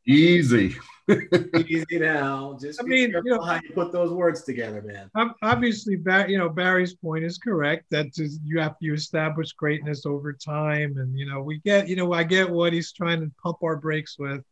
Easy. 0.07 0.75
Easy 1.67 1.99
now. 1.99 2.57
Just 2.59 2.79
I 2.81 2.83
mean, 2.83 3.11
you 3.11 3.23
know, 3.25 3.41
how 3.41 3.55
you 3.55 3.71
put 3.73 3.91
those 3.91 4.11
words 4.11 4.43
together, 4.43 4.81
man. 4.81 5.11
Obviously, 5.41 5.97
you 6.27 6.37
know 6.37 6.49
Barry's 6.49 6.93
point 6.95 7.25
is 7.25 7.37
correct. 7.37 7.85
That 7.89 8.17
you 8.17 8.59
have 8.59 8.79
to 8.79 8.93
establish 8.93 9.51
greatness 9.51 10.05
over 10.05 10.31
time, 10.31 10.97
and 10.97 11.17
you 11.17 11.29
know 11.29 11.41
we 11.41 11.59
get, 11.59 11.89
you 11.89 11.97
know, 11.97 12.13
I 12.13 12.23
get 12.23 12.49
what 12.49 12.71
he's 12.71 12.93
trying 12.93 13.19
to 13.21 13.31
pump 13.41 13.57
our 13.63 13.75
brakes 13.75 14.17
with, 14.17 14.43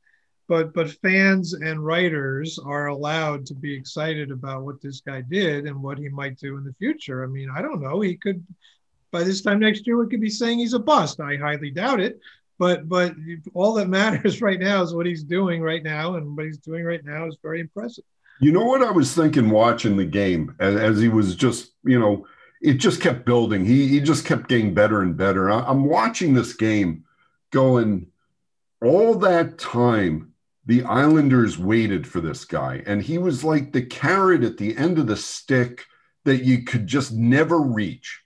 but 0.50 0.74
but 0.74 0.92
fans 1.02 1.54
and 1.54 1.86
writers 1.86 2.60
are 2.60 2.88
allowed 2.88 3.46
to 3.46 3.54
be 3.54 3.74
excited 3.74 4.30
about 4.30 4.64
what 4.64 4.82
this 4.82 5.00
guy 5.00 5.22
did 5.22 5.66
and 5.68 5.82
what 5.82 6.00
he 6.00 6.10
might 6.10 6.38
do 6.38 6.58
in 6.58 6.66
the 6.66 6.74
future. 6.74 7.24
I 7.24 7.28
mean, 7.28 7.50
I 7.50 7.62
don't 7.62 7.82
know. 7.82 8.02
He 8.02 8.18
could 8.18 8.46
by 9.12 9.24
this 9.24 9.42
time 9.42 9.60
next 9.60 9.88
year 9.88 9.98
we 9.98 10.10
could 10.10 10.22
be 10.22 10.30
saying 10.30 10.60
he's 10.60 10.74
a 10.74 10.80
bust. 10.80 11.22
I 11.22 11.38
highly 11.38 11.72
doubt 11.72 12.02
it 12.02 12.20
but 12.62 12.88
but 12.88 13.16
all 13.56 13.74
that 13.74 13.90
matters 13.90 14.40
right 14.48 14.60
now 14.60 14.84
is 14.84 14.94
what 14.94 15.08
he's 15.08 15.24
doing 15.24 15.64
right 15.64 15.82
now, 15.82 16.16
and 16.16 16.38
what 16.38 16.46
he's 16.46 16.60
doing 16.60 16.86
right 16.86 17.04
now 17.04 17.26
is 17.26 17.36
very 17.42 17.60
impressive. 17.60 18.04
You 18.40 18.52
know 18.52 18.66
what 18.66 18.84
I 18.84 18.92
was 18.92 19.16
thinking 19.16 19.50
watching 19.50 19.98
the 19.98 20.06
game 20.06 20.56
as, 20.60 20.76
as 20.76 21.00
he 21.00 21.10
was 21.10 21.36
just 21.36 21.72
you 21.84 22.00
know 22.00 22.28
it 22.62 22.76
just 22.76 23.02
kept 23.02 23.26
building. 23.26 23.66
He 23.66 23.88
he 23.88 24.00
just 24.00 24.26
kept 24.26 24.48
getting 24.48 24.76
better 24.76 25.02
and 25.02 25.18
better. 25.18 25.50
I, 25.50 25.62
I'm 25.62 25.86
watching 25.86 26.36
this 26.36 26.54
game, 26.54 27.04
going 27.50 28.06
all 28.80 29.16
that 29.16 29.58
time 29.58 30.32
the 30.68 30.84
Islanders 30.84 31.58
waited 31.58 32.06
for 32.06 32.22
this 32.22 32.46
guy, 32.46 32.84
and 32.86 33.02
he 33.02 33.18
was 33.18 33.44
like 33.44 33.72
the 33.72 33.82
carrot 33.82 34.44
at 34.44 34.58
the 34.58 34.78
end 34.78 35.00
of 35.00 35.08
the 35.08 35.18
stick 35.18 35.88
that 36.26 36.44
you 36.44 36.64
could 36.64 36.86
just 36.86 37.12
never 37.12 37.60
reach. 37.60 38.22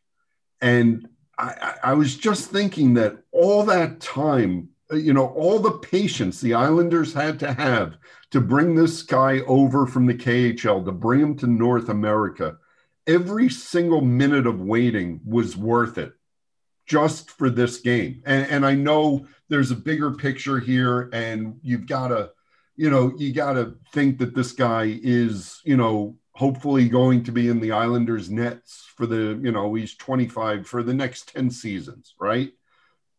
And 0.60 1.08
I, 1.38 1.75
I 1.84 1.94
was 1.94 2.15
just 2.15 2.50
thinking 2.50 2.94
that 2.96 3.18
all 3.32 3.63
that 3.65 4.00
time 4.00 4.70
uh, 4.92 4.96
you 4.96 5.13
know, 5.13 5.27
all 5.30 5.60
the 5.60 5.80
patience 5.80 6.39
the 6.39 6.54
Islanders 6.54 7.13
had 7.13 7.39
to 7.39 7.54
have 7.54 7.98
to 8.32 8.39
bring 8.39 8.75
this 8.75 9.01
guy 9.01 9.39
over 9.42 9.88
from 9.88 10.06
the 10.06 10.13
KHL, 10.13 10.86
to 10.86 10.92
bring 10.92 11.22
him 11.22 11.36
to 11.38 11.48
North 11.48 11.89
America, 11.89 12.58
every 13.08 13.50
single 13.50 14.01
minute 14.01 14.46
of 14.46 14.62
waiting 14.62 15.22
was 15.25 15.58
worth 15.58 15.98
it 15.98 16.13
just 16.86 17.32
for 17.32 17.50
this 17.50 17.80
game. 17.80 18.22
And, 18.25 18.48
and 18.48 18.65
I 18.65 18.75
know 18.75 19.27
there's 19.50 19.72
a 19.72 19.75
bigger 19.75 20.12
picture 20.12 20.60
here, 20.60 21.10
and 21.13 21.60
you've 21.63 21.88
got 21.88 22.10
to, 22.10 22.32
you 22.75 22.92
know, 22.92 23.13
you 23.18 23.34
got 23.34 23.54
to 23.54 23.75
think 23.92 24.20
that 24.20 24.36
this 24.36 24.51
guy 24.51 25.00
is, 25.01 25.62
you 25.63 25.77
know, 25.77 26.15
hopefully 26.36 26.89
going 26.89 27.24
to 27.24 27.32
be 27.32 27.48
in 27.48 27.60
the 27.60 27.72
Islanders' 27.72 28.30
nets 28.30 28.86
for 28.96 29.06
the, 29.06 29.39
you 29.42 29.51
know, 29.51 29.74
he's 29.74 29.96
25 29.96 30.68
for 30.68 30.84
the 30.84 30.94
next 30.94 31.34
10 31.34 31.50
seasons, 31.50 32.13
right? 32.20 32.51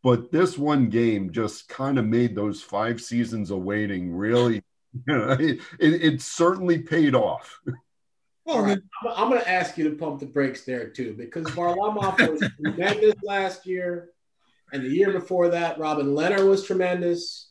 But 0.03 0.31
this 0.31 0.59
one 0.59 0.91
game 0.91 1.33
just 1.33 1.69
kind 1.69 1.99
of 1.99 2.05
made 2.05 2.35
those 2.35 2.63
five 2.63 3.01
seasons 3.01 3.51
of 3.51 3.63
waiting 3.63 4.15
really, 4.15 4.63
you 5.07 5.17
know, 5.17 5.31
it, 5.31 5.61
it, 5.81 6.05
it 6.05 6.23
certainly 6.23 6.79
paid 6.79 7.15
off. 7.15 7.59
Well, 8.45 8.63
right. 8.63 8.79
I'm, 9.17 9.29
going 9.31 9.41
to 9.41 9.51
ask 9.51 9.77
you 9.77 9.91
to 9.91 9.97
pump 9.97 10.21
the 10.21 10.27
brakes 10.27 10.65
there 10.65 10.89
too, 10.89 11.15
because 11.19 11.47
Varlamov 11.47 12.19
was 12.31 12.49
tremendous 12.63 13.15
last 13.25 13.67
year, 13.67 14.11
and 14.73 14.85
the 14.85 14.91
year 14.91 15.11
before 15.11 15.49
that, 15.49 15.79
Robin 15.79 16.09
Lehner 16.09 16.49
was 16.49 16.65
tremendous 16.65 17.46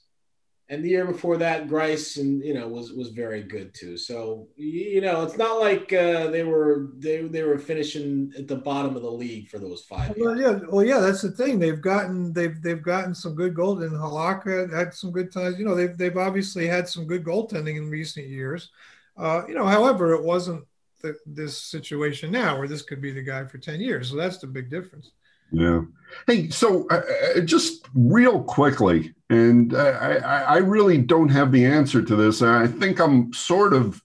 and 0.67 0.83
the 0.83 0.89
year 0.89 1.05
before 1.05 1.37
that, 1.37 1.67
Greiss 1.67 2.17
and 2.17 2.43
you 2.43 2.53
know 2.53 2.67
was 2.67 2.91
was 2.91 3.09
very 3.09 3.43
good 3.43 3.73
too. 3.73 3.97
So 3.97 4.47
you 4.55 4.99
know, 4.99 5.21
it's 5.21 5.37
not 5.37 5.59
like 5.59 5.93
uh, 5.93 6.31
they 6.31 6.43
were 6.43 6.91
they 6.97 7.21
they 7.21 7.43
were 7.43 7.59
finishing 7.59 8.33
at 8.37 8.47
the 8.47 8.55
bottom 8.55 8.95
of 8.95 9.03
the 9.03 9.11
league 9.11 9.47
for 9.49 9.59
those 9.59 9.83
five. 9.83 10.15
Well, 10.17 10.39
yeah, 10.39 10.59
well, 10.69 10.83
yeah, 10.83 10.99
that's 10.99 11.21
the 11.21 11.31
thing. 11.31 11.59
They've 11.59 11.81
gotten 11.81 12.33
they've 12.33 12.59
they've 12.61 12.81
gotten 12.81 13.13
some 13.13 13.35
good 13.35 13.53
gold. 13.53 13.83
And 13.83 13.91
Halak 13.91 14.73
had 14.73 14.93
some 14.93 15.11
good 15.11 15.31
times. 15.31 15.59
You 15.59 15.65
know, 15.65 15.75
they've 15.75 15.95
they've 15.95 16.17
obviously 16.17 16.65
had 16.65 16.89
some 16.89 17.05
good 17.05 17.23
goaltending 17.23 17.77
in 17.77 17.89
recent 17.89 18.27
years. 18.27 18.71
Uh, 19.15 19.43
you 19.47 19.53
know, 19.53 19.65
however, 19.65 20.13
it 20.13 20.23
wasn't 20.23 20.65
the, 21.01 21.15
this 21.27 21.61
situation 21.61 22.31
now 22.31 22.57
where 22.57 22.67
this 22.67 22.81
could 22.81 23.01
be 23.01 23.11
the 23.11 23.21
guy 23.21 23.45
for 23.45 23.59
ten 23.59 23.79
years. 23.79 24.09
So 24.09 24.15
that's 24.15 24.39
the 24.39 24.47
big 24.47 24.71
difference. 24.71 25.11
Yeah. 25.51 25.81
Hey, 26.27 26.49
so 26.49 26.87
uh, 26.89 27.01
uh, 27.35 27.39
just 27.41 27.87
real 27.93 28.43
quickly, 28.43 29.13
and 29.29 29.75
I, 29.75 29.89
I, 29.89 30.39
I, 30.41 30.57
really 30.57 30.97
don't 30.97 31.29
have 31.29 31.51
the 31.51 31.65
answer 31.65 32.01
to 32.01 32.15
this. 32.15 32.41
I 32.41 32.67
think 32.67 32.99
I'm 32.99 33.33
sort 33.33 33.73
of, 33.73 34.01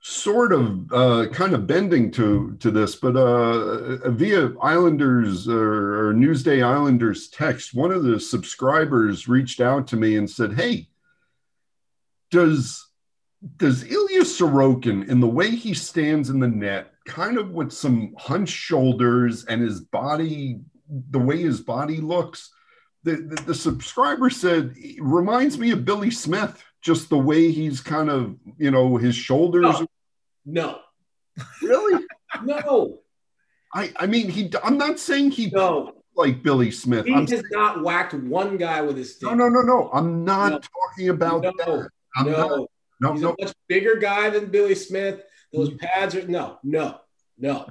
sort 0.00 0.52
of, 0.52 0.92
uh, 0.92 1.26
kind 1.32 1.54
of 1.54 1.66
bending 1.66 2.10
to 2.12 2.56
to 2.60 2.70
this, 2.70 2.96
but 2.96 3.16
uh, 3.16 4.10
via 4.10 4.52
Islanders 4.60 5.48
or, 5.48 6.08
or 6.08 6.14
Newsday 6.14 6.62
Islanders 6.62 7.28
text, 7.28 7.74
one 7.74 7.92
of 7.92 8.02
the 8.02 8.20
subscribers 8.20 9.26
reached 9.26 9.60
out 9.60 9.86
to 9.88 9.96
me 9.96 10.16
and 10.16 10.28
said, 10.28 10.52
"Hey, 10.52 10.88
does 12.30 12.86
does 13.56 13.84
Ilya 13.84 14.22
Sorokin, 14.22 15.08
in 15.08 15.20
the 15.20 15.26
way 15.26 15.50
he 15.50 15.74
stands 15.74 16.30
in 16.30 16.40
the 16.40 16.48
net, 16.48 16.92
kind 17.06 17.38
of 17.38 17.50
with 17.50 17.72
some 17.72 18.14
hunched 18.18 18.54
shoulders 18.54 19.44
and 19.44 19.62
his 19.62 19.80
body, 19.80 20.60
the 21.10 21.18
way 21.18 21.38
his 21.38 21.60
body 21.60 21.98
looks, 21.98 22.50
the, 23.04 23.16
the, 23.16 23.42
the 23.46 23.54
subscriber 23.54 24.28
said 24.30 24.74
reminds 24.98 25.58
me 25.58 25.70
of 25.70 25.84
Billy 25.84 26.10
Smith, 26.10 26.62
just 26.82 27.08
the 27.08 27.18
way 27.18 27.50
he's 27.52 27.80
kind 27.80 28.10
of, 28.10 28.36
you 28.58 28.70
know, 28.70 28.96
his 28.96 29.14
shoulders. 29.14 29.80
No. 30.44 30.80
no. 31.36 31.44
Really? 31.62 32.04
no. 32.44 32.98
I, 33.72 33.92
I 33.96 34.06
mean, 34.06 34.28
he. 34.28 34.50
I'm 34.64 34.78
not 34.78 34.98
saying 34.98 35.32
he 35.32 35.50
no. 35.50 35.92
like 36.16 36.42
Billy 36.42 36.70
Smith. 36.70 37.06
He 37.06 37.12
I'm 37.12 37.20
has 37.20 37.30
saying, 37.30 37.44
not 37.50 37.82
whacked 37.82 38.14
one 38.14 38.56
guy 38.56 38.80
with 38.80 38.96
his 38.96 39.16
stick. 39.16 39.28
No, 39.28 39.34
no, 39.34 39.48
no, 39.48 39.60
no. 39.60 39.90
I'm 39.92 40.24
not 40.24 40.52
no. 40.52 40.58
talking 40.58 41.08
about 41.10 41.42
no. 41.42 41.52
that. 41.58 41.88
I'm 42.16 42.26
no. 42.26 42.32
Not, 42.32 42.70
no, 43.00 43.12
He's 43.12 43.22
no. 43.22 43.34
a 43.38 43.44
much 43.44 43.54
bigger 43.68 43.96
guy 43.96 44.30
than 44.30 44.46
Billy 44.46 44.74
Smith. 44.74 45.22
Those 45.56 45.74
pads 45.74 46.14
are 46.14 46.26
no, 46.26 46.58
no, 46.62 47.00
no. 47.38 47.66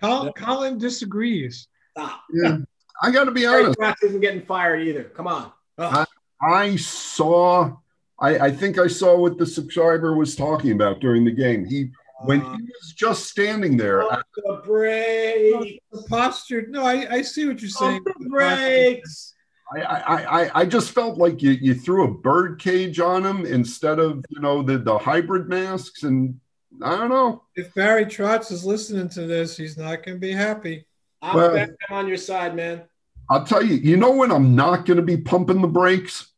Colin, 0.00 0.26
no. 0.26 0.32
Colin 0.32 0.78
disagrees. 0.78 1.68
Stop. 1.92 2.22
Yeah. 2.32 2.58
I 3.02 3.10
got 3.10 3.24
to 3.24 3.30
be 3.30 3.46
honest. 3.46 3.78
Fox 3.78 4.02
isn't 4.02 4.20
getting 4.20 4.42
fired 4.42 4.82
either. 4.82 5.04
Come 5.04 5.26
on. 5.26 5.52
I, 5.78 6.04
I, 6.42 6.76
saw. 6.76 7.76
I, 8.20 8.38
I 8.38 8.50
think 8.50 8.78
I 8.78 8.86
saw 8.86 9.16
what 9.16 9.38
the 9.38 9.46
subscriber 9.46 10.16
was 10.16 10.36
talking 10.36 10.72
about 10.72 11.00
during 11.00 11.24
the 11.24 11.32
game. 11.32 11.64
He 11.64 11.90
when 12.24 12.40
he 12.40 12.46
uh, 12.46 12.50
was 12.50 12.92
just 12.94 13.26
standing 13.26 13.76
there. 13.76 14.04
the 14.36 14.62
brakes. 14.64 15.78
The 15.90 16.02
posture. 16.08 16.66
No, 16.68 16.84
I, 16.84 17.06
I 17.10 17.22
see 17.22 17.46
what 17.46 17.60
you're 17.60 17.70
saying. 17.70 18.02
the 18.04 18.28
brakes. 18.28 19.34
I, 19.74 19.80
I, 19.80 20.42
I, 20.42 20.60
I 20.60 20.64
just 20.66 20.90
felt 20.90 21.18
like 21.18 21.42
you, 21.42 21.52
you 21.52 21.74
threw 21.74 22.04
a 22.04 22.14
bird 22.14 22.60
cage 22.60 23.00
on 23.00 23.24
him 23.24 23.46
instead 23.46 23.98
of 23.98 24.24
you 24.28 24.40
know 24.40 24.62
the, 24.62 24.78
the 24.78 24.98
hybrid 24.98 25.48
masks 25.48 26.02
and 26.02 26.38
I 26.80 26.96
don't 26.96 27.10
know. 27.10 27.42
If 27.54 27.74
Barry 27.74 28.06
Trotz 28.06 28.50
is 28.50 28.64
listening 28.64 29.08
to 29.10 29.26
this, 29.26 29.56
he's 29.56 29.76
not 29.76 30.04
going 30.04 30.16
to 30.16 30.20
be 30.20 30.32
happy. 30.32 30.86
I'm 31.20 31.36
well, 31.36 31.66
on 31.90 32.08
your 32.08 32.16
side, 32.16 32.56
man. 32.56 32.82
I'll 33.30 33.44
tell 33.44 33.64
you. 33.64 33.74
You 33.74 33.96
know 33.96 34.12
when 34.12 34.32
I'm 34.32 34.56
not 34.56 34.86
going 34.86 34.96
to 34.96 35.02
be 35.02 35.16
pumping 35.16 35.60
the 35.60 35.68
brakes 35.68 36.32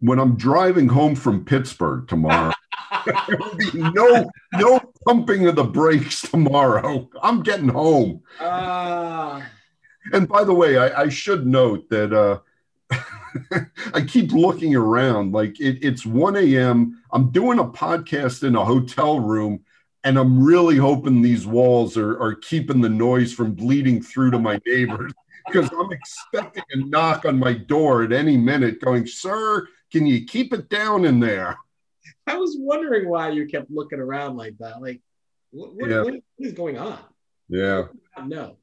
when 0.00 0.18
I'm 0.18 0.36
driving 0.36 0.88
home 0.88 1.14
from 1.14 1.44
Pittsburgh 1.44 2.08
tomorrow. 2.08 2.52
there 3.06 3.38
will 3.38 3.56
be 3.56 3.70
no 3.74 4.28
no 4.54 4.80
pumping 5.06 5.46
of 5.46 5.56
the 5.56 5.64
brakes 5.64 6.22
tomorrow. 6.22 7.08
I'm 7.22 7.42
getting 7.42 7.68
home. 7.68 8.22
Uh... 8.40 9.42
And 10.12 10.28
by 10.28 10.44
the 10.44 10.54
way, 10.54 10.78
I, 10.78 11.02
I 11.02 11.08
should 11.08 11.46
note 11.46 11.88
that 11.90 12.12
uh, 12.12 12.38
I 13.94 14.02
keep 14.02 14.32
looking 14.32 14.74
around 14.74 15.32
like 15.32 15.60
it, 15.60 15.78
it's 15.82 16.04
1 16.06 16.36
a.m. 16.36 17.02
I'm 17.12 17.30
doing 17.30 17.58
a 17.58 17.64
podcast 17.64 18.42
in 18.42 18.56
a 18.56 18.64
hotel 18.64 19.20
room, 19.20 19.60
and 20.04 20.18
I'm 20.18 20.42
really 20.42 20.76
hoping 20.76 21.22
these 21.22 21.46
walls 21.46 21.96
are, 21.96 22.20
are 22.20 22.34
keeping 22.34 22.80
the 22.80 22.88
noise 22.88 23.32
from 23.32 23.54
bleeding 23.54 24.02
through 24.02 24.30
to 24.32 24.38
my 24.38 24.60
neighbors 24.66 25.12
because 25.46 25.70
I'm 25.72 25.92
expecting 25.92 26.64
a 26.72 26.76
knock 26.76 27.24
on 27.24 27.38
my 27.38 27.54
door 27.54 28.02
at 28.02 28.12
any 28.12 28.36
minute 28.36 28.80
going, 28.80 29.06
Sir, 29.06 29.66
can 29.90 30.06
you 30.06 30.24
keep 30.26 30.52
it 30.52 30.68
down 30.68 31.04
in 31.04 31.20
there? 31.20 31.56
I 32.26 32.36
was 32.36 32.56
wondering 32.58 33.08
why 33.08 33.30
you 33.30 33.46
kept 33.46 33.70
looking 33.70 34.00
around 34.00 34.36
like 34.36 34.58
that. 34.58 34.82
Like, 34.82 35.00
what, 35.50 35.74
what, 35.74 35.90
yeah. 35.90 36.02
what 36.02 36.14
is 36.38 36.52
going 36.52 36.78
on? 36.78 36.98
Yeah. 37.48 37.84
No. 38.26 38.56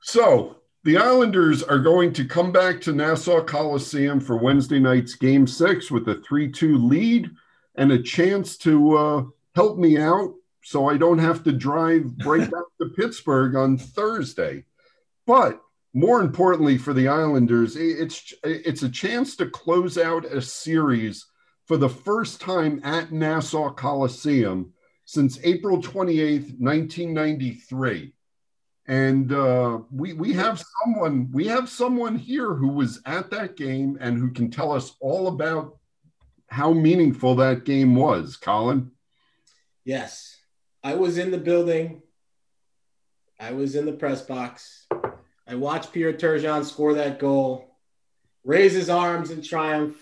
So 0.00 0.56
the 0.84 0.98
Islanders 0.98 1.62
are 1.62 1.78
going 1.78 2.12
to 2.12 2.26
come 2.26 2.52
back 2.52 2.78
to 2.82 2.92
Nassau 2.92 3.42
Coliseum 3.42 4.20
for 4.20 4.36
Wednesday 4.36 4.78
night's 4.78 5.14
game 5.14 5.46
six 5.46 5.90
with 5.90 6.06
a 6.08 6.16
3 6.16 6.52
2 6.52 6.76
lead 6.76 7.30
and 7.76 7.90
a 7.90 8.02
chance 8.02 8.58
to 8.58 8.96
uh, 8.96 9.24
help 9.54 9.78
me 9.78 9.96
out 9.96 10.34
so 10.62 10.88
I 10.88 10.98
don't 10.98 11.18
have 11.18 11.42
to 11.44 11.52
drive 11.52 12.10
right 12.26 12.50
back 12.50 12.64
to 12.80 12.90
Pittsburgh 12.96 13.56
on 13.56 13.78
Thursday. 13.78 14.66
But 15.26 15.60
more 15.94 16.20
importantly 16.20 16.76
for 16.76 16.92
the 16.92 17.08
Islanders, 17.08 17.76
it's, 17.76 18.34
it's 18.42 18.82
a 18.82 18.90
chance 18.90 19.36
to 19.36 19.46
close 19.46 19.96
out 19.96 20.26
a 20.26 20.42
series 20.42 21.26
for 21.64 21.78
the 21.78 21.88
first 21.88 22.42
time 22.42 22.80
at 22.84 23.10
Nassau 23.10 23.70
Coliseum 23.70 24.74
since 25.06 25.38
April 25.44 25.80
28th, 25.80 26.60
1993 26.60 28.12
and 28.86 29.32
uh, 29.32 29.78
we 29.90 30.12
we 30.12 30.32
have 30.34 30.62
someone 30.82 31.30
we 31.32 31.46
have 31.46 31.68
someone 31.68 32.16
here 32.16 32.54
who 32.54 32.68
was 32.68 33.00
at 33.06 33.30
that 33.30 33.56
game 33.56 33.96
and 34.00 34.18
who 34.18 34.30
can 34.30 34.50
tell 34.50 34.72
us 34.72 34.94
all 35.00 35.28
about 35.28 35.78
how 36.48 36.72
meaningful 36.72 37.34
that 37.36 37.64
game 37.64 37.96
was. 37.96 38.36
Colin? 38.36 38.90
Yes. 39.84 40.38
I 40.82 40.94
was 40.94 41.16
in 41.18 41.30
the 41.30 41.38
building. 41.38 42.02
I 43.40 43.52
was 43.52 43.74
in 43.74 43.86
the 43.86 43.92
press 43.92 44.22
box. 44.22 44.86
I 45.46 45.54
watched 45.56 45.92
pierre 45.92 46.12
turgeon 46.12 46.64
score 46.64 46.94
that 46.94 47.18
goal 47.18 47.74
raise 48.44 48.74
his 48.74 48.90
arms 48.90 49.30
in 49.30 49.42
triumph 49.42 49.96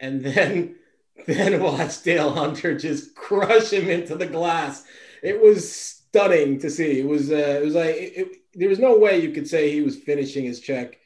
and 0.00 0.22
then 0.22 0.76
then 1.26 1.62
watch 1.62 2.02
dale 2.02 2.32
hunter 2.32 2.76
just 2.76 3.14
crush 3.14 3.72
him 3.72 3.88
into 3.88 4.16
the 4.16 4.26
glass. 4.26 4.84
It 5.22 5.40
was 5.40 6.01
stunning 6.12 6.58
to 6.60 6.70
see. 6.70 7.00
It 7.00 7.06
was 7.06 7.30
uh, 7.30 7.58
it 7.60 7.64
was 7.64 7.74
like 7.74 7.96
it, 7.96 8.12
it, 8.16 8.28
there 8.54 8.68
was 8.68 8.78
no 8.78 8.98
way 8.98 9.20
you 9.20 9.30
could 9.30 9.48
say 9.48 9.70
he 9.70 9.80
was 9.80 9.96
finishing 9.96 10.44
his 10.44 10.60
check. 10.60 10.98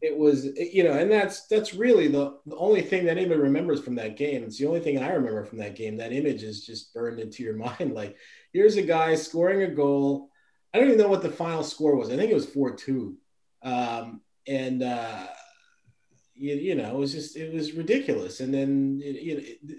It 0.00 0.16
was 0.16 0.46
you 0.56 0.84
know, 0.84 0.92
and 0.92 1.10
that's 1.10 1.46
that's 1.46 1.74
really 1.74 2.08
the, 2.08 2.38
the 2.46 2.56
only 2.56 2.80
thing 2.80 3.04
that 3.04 3.18
anybody 3.18 3.40
remembers 3.40 3.82
from 3.82 3.94
that 3.96 4.16
game. 4.16 4.42
It's 4.42 4.58
the 4.58 4.66
only 4.66 4.80
thing 4.80 4.98
I 4.98 5.10
remember 5.10 5.44
from 5.44 5.58
that 5.58 5.76
game. 5.76 5.98
That 5.98 6.12
image 6.12 6.42
is 6.42 6.64
just 6.64 6.94
burned 6.94 7.20
into 7.20 7.42
your 7.42 7.56
mind. 7.56 7.92
Like 7.94 8.16
here's 8.52 8.76
a 8.76 8.82
guy 8.82 9.14
scoring 9.14 9.62
a 9.62 9.68
goal. 9.68 10.30
I 10.74 10.78
don't 10.78 10.88
even 10.88 10.98
know 10.98 11.08
what 11.08 11.22
the 11.22 11.30
final 11.30 11.62
score 11.62 11.96
was. 11.96 12.10
I 12.10 12.16
think 12.16 12.30
it 12.30 12.34
was 12.34 12.46
four 12.46 12.74
two, 12.74 13.18
um, 13.62 14.22
and 14.48 14.82
uh, 14.82 15.26
you, 16.34 16.54
you 16.54 16.74
know 16.74 16.88
it 16.88 16.98
was 16.98 17.12
just 17.12 17.36
it 17.36 17.52
was 17.52 17.74
ridiculous. 17.74 18.40
And 18.40 18.52
then 18.52 19.00
you 19.04 19.36
know. 19.36 19.74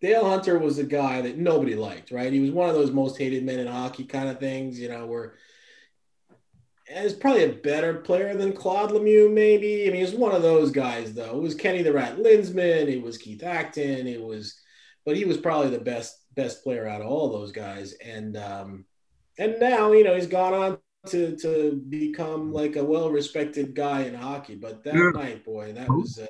Dale 0.00 0.28
Hunter 0.28 0.58
was 0.58 0.78
a 0.78 0.84
guy 0.84 1.22
that 1.22 1.38
nobody 1.38 1.74
liked, 1.74 2.10
right? 2.10 2.32
He 2.32 2.40
was 2.40 2.50
one 2.50 2.68
of 2.68 2.74
those 2.74 2.90
most 2.90 3.16
hated 3.16 3.44
men 3.44 3.58
in 3.58 3.66
hockey 3.66 4.04
kind 4.04 4.28
of 4.28 4.38
things, 4.38 4.78
you 4.78 4.88
know, 4.88 5.06
where 5.06 5.34
and 6.88 7.02
he's 7.02 7.14
probably 7.14 7.44
a 7.44 7.52
better 7.52 7.94
player 7.94 8.34
than 8.36 8.52
Claude 8.52 8.90
Lemieux, 8.90 9.32
maybe. 9.32 9.88
I 9.88 9.90
mean, 9.90 10.04
he's 10.04 10.14
one 10.14 10.32
of 10.32 10.42
those 10.42 10.70
guys, 10.70 11.14
though. 11.14 11.36
It 11.36 11.42
was 11.42 11.54
Kenny 11.54 11.82
the 11.82 11.92
Rat 11.92 12.18
Linseman, 12.18 12.88
it 12.88 13.02
was 13.02 13.18
Keith 13.18 13.42
Acton, 13.42 14.06
it 14.06 14.22
was, 14.22 14.60
but 15.04 15.16
he 15.16 15.24
was 15.24 15.36
probably 15.36 15.70
the 15.70 15.80
best 15.82 16.22
best 16.34 16.62
player 16.62 16.86
out 16.86 17.00
of 17.00 17.08
all 17.08 17.30
those 17.30 17.50
guys. 17.50 17.94
And 17.94 18.36
um, 18.36 18.84
and 19.38 19.56
now 19.58 19.92
you 19.92 20.04
know 20.04 20.14
he's 20.14 20.28
gone 20.28 20.54
on 20.54 20.78
to 21.08 21.36
to 21.36 21.82
become 21.88 22.52
like 22.52 22.76
a 22.76 22.84
well 22.84 23.10
respected 23.10 23.74
guy 23.74 24.02
in 24.02 24.14
hockey. 24.14 24.54
But 24.54 24.84
that 24.84 24.94
yeah. 24.94 25.10
night, 25.10 25.44
boy, 25.44 25.72
that 25.72 25.88
was. 25.88 26.20
Uh, 26.22 26.26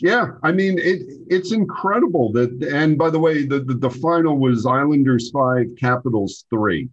yeah, 0.00 0.28
I 0.42 0.52
mean 0.52 0.78
it. 0.78 1.02
It's 1.28 1.52
incredible 1.52 2.32
that. 2.32 2.50
And 2.62 2.96
by 2.96 3.10
the 3.10 3.18
way, 3.18 3.46
the 3.46 3.60
the, 3.60 3.74
the 3.74 3.90
final 3.90 4.38
was 4.38 4.66
Islanders 4.66 5.30
five, 5.30 5.66
Capitals 5.78 6.44
three. 6.50 6.88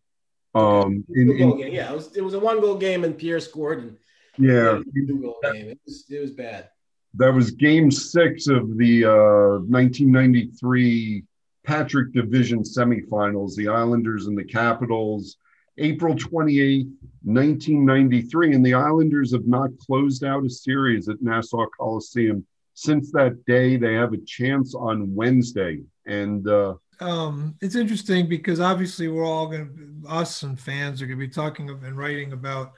Um, 0.55 1.05
in, 1.09 1.31
in, 1.31 1.57
yeah, 1.71 1.91
it 1.91 1.95
was 1.95 2.15
it 2.17 2.21
was 2.21 2.33
a 2.33 2.39
one 2.39 2.59
goal 2.59 2.75
game 2.75 3.03
and 3.03 3.17
Pierre 3.17 3.39
scored 3.39 3.79
and 3.79 3.97
yeah, 4.37 4.79
two 4.95 5.21
goal 5.21 5.37
game. 5.43 5.69
It 5.69 5.79
was 5.85 6.05
it 6.09 6.19
was 6.19 6.31
bad. 6.31 6.69
That 7.15 7.33
was 7.33 7.51
Game 7.51 7.91
Six 7.91 8.47
of 8.47 8.77
the 8.77 9.05
uh, 9.05 9.59
1993 9.67 11.23
Patrick 11.63 12.13
Division 12.13 12.63
semifinals. 12.63 13.55
The 13.55 13.67
Islanders 13.67 14.27
and 14.27 14.37
the 14.37 14.43
Capitals. 14.43 15.37
April 15.81 16.13
28, 16.13 16.87
1993, 17.23 18.53
and 18.53 18.65
the 18.65 18.73
Islanders 18.73 19.31
have 19.31 19.47
not 19.47 19.69
closed 19.77 20.25
out 20.25 20.45
a 20.45 20.49
series 20.49 21.07
at 21.07 21.21
Nassau 21.21 21.65
Coliseum 21.77 22.45
since 22.81 23.11
that 23.11 23.45
day. 23.45 23.77
They 23.77 23.93
have 23.95 24.13
a 24.13 24.17
chance 24.17 24.73
on 24.75 25.13
Wednesday, 25.13 25.81
and 26.05 26.47
uh, 26.47 26.75
um, 26.99 27.55
it's 27.61 27.75
interesting 27.75 28.27
because 28.27 28.59
obviously 28.59 29.07
we're 29.07 29.25
all 29.25 29.47
going 29.47 30.01
to, 30.03 30.09
us 30.09 30.43
and 30.43 30.59
fans 30.59 31.01
are 31.01 31.07
going 31.07 31.19
to 31.19 31.27
be 31.27 31.31
talking 31.31 31.69
and 31.69 31.97
writing 31.97 32.33
about 32.33 32.73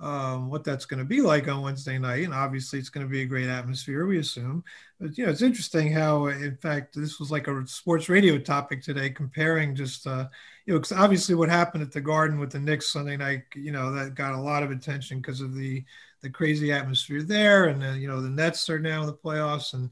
um, 0.00 0.50
what 0.50 0.64
that's 0.64 0.84
going 0.84 0.98
to 0.98 1.04
be 1.04 1.22
like 1.22 1.48
on 1.48 1.62
Wednesday 1.62 1.98
night. 1.98 2.24
And 2.24 2.34
obviously 2.34 2.78
it's 2.78 2.90
going 2.90 3.06
to 3.06 3.10
be 3.10 3.22
a 3.22 3.26
great 3.26 3.48
atmosphere, 3.48 4.06
we 4.06 4.18
assume. 4.18 4.64
But, 5.00 5.16
you 5.16 5.24
know, 5.24 5.30
it's 5.30 5.40
interesting 5.40 5.92
how, 5.92 6.26
in 6.26 6.56
fact, 6.56 6.94
this 6.94 7.18
was 7.18 7.30
like 7.30 7.48
a 7.48 7.66
sports 7.66 8.08
radio 8.08 8.38
topic 8.38 8.82
today, 8.82 9.08
comparing 9.10 9.74
just, 9.74 10.06
uh, 10.06 10.26
you 10.66 10.74
know, 10.74 10.82
obviously 10.96 11.34
what 11.34 11.48
happened 11.48 11.82
at 11.82 11.92
the 11.92 12.00
Garden 12.00 12.38
with 12.38 12.52
the 12.52 12.60
Knicks 12.60 12.92
Sunday 12.92 13.16
night, 13.16 13.44
you 13.54 13.72
know, 13.72 13.92
that 13.92 14.14
got 14.14 14.34
a 14.34 14.40
lot 14.40 14.62
of 14.62 14.70
attention 14.70 15.20
because 15.20 15.40
of 15.40 15.54
the, 15.54 15.84
the 16.24 16.30
crazy 16.30 16.72
atmosphere 16.72 17.22
there. 17.22 17.66
And, 17.66 17.84
uh, 17.84 17.92
you 17.92 18.08
know, 18.08 18.20
the 18.20 18.30
Nets 18.30 18.68
are 18.68 18.80
now 18.80 19.02
in 19.02 19.06
the 19.06 19.14
playoffs 19.14 19.74
and 19.74 19.90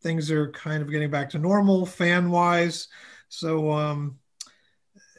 things 0.00 0.30
are 0.30 0.50
kind 0.52 0.82
of 0.82 0.90
getting 0.90 1.10
back 1.10 1.28
to 1.30 1.38
normal 1.38 1.84
fan 1.84 2.30
wise. 2.30 2.88
So, 3.28 3.70
um, 3.70 4.18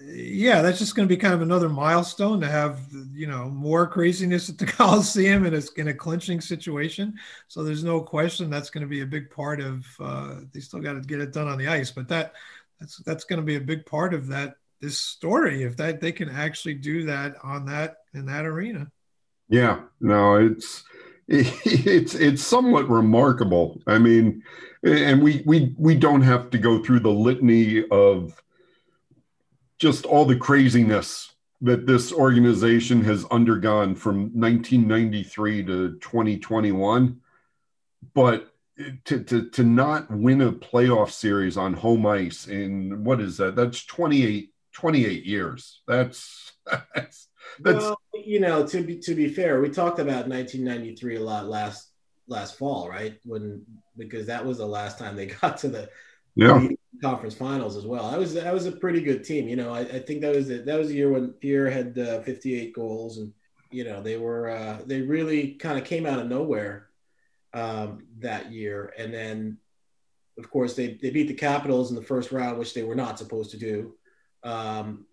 yeah, 0.02 0.62
that's 0.62 0.80
just 0.80 0.96
going 0.96 1.08
to 1.08 1.14
be 1.14 1.20
kind 1.20 1.34
of 1.34 1.42
another 1.42 1.70
milestone 1.70 2.42
to 2.42 2.48
have, 2.48 2.80
you 3.14 3.28
know, 3.28 3.46
more 3.50 3.88
craziness 3.88 4.50
at 4.50 4.58
the 4.58 4.66
Coliseum 4.80 5.46
and 5.46 5.56
it's 5.56 5.72
in 5.74 5.90
a 5.90 5.94
clinching 5.94 6.42
situation. 6.42 7.14
So 7.48 7.64
there's 7.64 7.84
no 7.84 8.02
question 8.02 8.50
that's 8.50 8.70
going 8.70 8.82
to 8.82 8.90
be 8.90 9.02
a 9.02 9.06
big 9.06 9.30
part 9.30 9.62
of. 9.62 9.86
Uh, 10.00 10.36
they 10.54 10.62
still 10.62 10.80
got 10.80 10.94
to 10.94 11.02
get 11.02 11.22
it 11.22 11.34
done 11.34 11.48
on 11.48 11.58
the 11.58 11.68
ice, 11.68 11.92
but 11.92 12.08
that 12.08 12.34
that's 12.80 12.98
that's 13.04 13.24
going 13.24 13.38
to 13.38 13.46
be 13.46 13.56
a 13.56 13.62
big 13.62 13.86
part 13.86 14.14
of 14.14 14.28
that 14.28 14.56
this 14.82 15.00
story 15.00 15.64
if 15.64 15.78
that 15.78 16.02
they 16.02 16.12
can 16.12 16.28
actually 16.28 16.74
do 16.74 17.06
that 17.06 17.36
on 17.44 17.66
that 17.66 17.98
in 18.14 18.26
that 18.26 18.46
arena. 18.46 18.92
Yeah, 19.54 19.82
no, 20.02 20.38
it's 20.38 20.84
it's 21.28 22.16
it's 22.16 22.42
somewhat 22.42 22.90
remarkable. 22.90 23.80
I 23.86 24.00
mean, 24.00 24.42
and 24.84 25.22
we 25.22 25.44
we 25.46 25.76
we 25.78 25.94
don't 25.94 26.24
have 26.24 26.50
to 26.50 26.58
go 26.58 26.82
through 26.82 27.02
the 27.02 27.12
litany 27.12 27.88
of 27.90 28.42
just 29.78 30.08
all 30.08 30.26
the 30.26 30.36
craziness 30.36 31.36
that 31.62 31.86
this 31.86 32.12
organization 32.12 33.04
has 33.04 33.26
undergone 33.30 33.94
from 33.94 34.32
1993 34.34 35.64
to 35.66 36.00
2021 36.00 37.22
but 38.16 38.54
to, 39.06 39.24
to 39.24 39.50
to 39.52 39.64
not 39.64 40.10
win 40.10 40.42
a 40.42 40.52
playoff 40.52 41.12
series 41.12 41.58
on 41.58 41.74
home 41.74 42.08
ice 42.08 42.48
in 42.48 43.04
what 43.04 43.22
is 43.22 43.38
that? 43.38 43.56
That's 43.56 43.86
28 43.86 44.52
28 44.74 45.26
years. 45.26 45.82
That's 45.88 46.54
that's 46.96 47.28
that's 47.60 47.84
well, 47.84 48.00
you 48.14 48.40
know 48.40 48.66
to 48.66 48.82
be 48.82 48.98
to 48.98 49.16
be 49.16 49.28
fair 49.28 49.62
we 49.62 49.70
talked 49.70 50.00
about 50.00 50.28
1993 50.28 51.18
a 51.18 51.20
lot 51.20 51.48
last 51.48 51.90
last 52.28 52.58
fall 52.58 52.90
right 52.90 53.20
when 53.26 53.64
because 53.98 54.28
that 54.28 54.46
was 54.46 54.58
the 54.58 54.66
last 54.66 54.98
time 54.98 55.16
they 55.16 55.26
got 55.42 55.58
to 55.58 55.70
the 55.70 55.90
yeah. 56.36 56.68
conference 57.02 57.36
finals 57.36 57.78
as 57.78 57.86
well. 57.86 58.12
That 58.12 58.20
was 58.20 58.34
that 58.34 58.54
was 58.54 58.66
a 58.66 58.72
pretty 58.72 59.02
good 59.02 59.24
team. 59.24 59.48
You 59.48 59.56
know, 59.56 59.74
I, 59.74 59.82
I 59.82 60.00
think 60.00 60.22
that 60.22 60.36
was 60.36 60.48
the, 60.48 60.60
that 60.60 60.80
was 60.80 60.88
the 60.90 60.96
year 60.96 61.12
when 61.12 61.30
Pierre 61.34 61.70
had 61.70 61.98
uh, 61.98 62.22
58 62.22 62.74
goals, 62.74 63.18
and 63.18 63.34
you 63.72 63.84
know 63.84 64.02
they 64.02 64.18
were 64.18 64.50
uh, 64.50 64.82
they 64.86 65.02
really 65.02 65.54
kind 65.54 65.78
of 65.78 65.86
came 65.86 66.06
out 66.06 66.20
of 66.20 66.28
nowhere 66.28 66.88
um, 67.54 68.06
that 68.20 68.52
year, 68.52 68.94
and 68.98 69.14
then 69.14 69.58
of 70.38 70.50
course 70.50 70.76
they 70.76 70.98
they 71.02 71.12
beat 71.12 71.28
the 71.28 71.34
Capitals 71.34 71.90
in 71.90 71.96
the 71.96 72.02
first 72.02 72.32
round, 72.32 72.58
which 72.58 72.74
they 72.74 72.84
were 72.84 72.96
not 72.96 73.20
supposed 73.20 73.52
to 73.52 73.58
do, 73.58 73.94
um, 74.44 75.06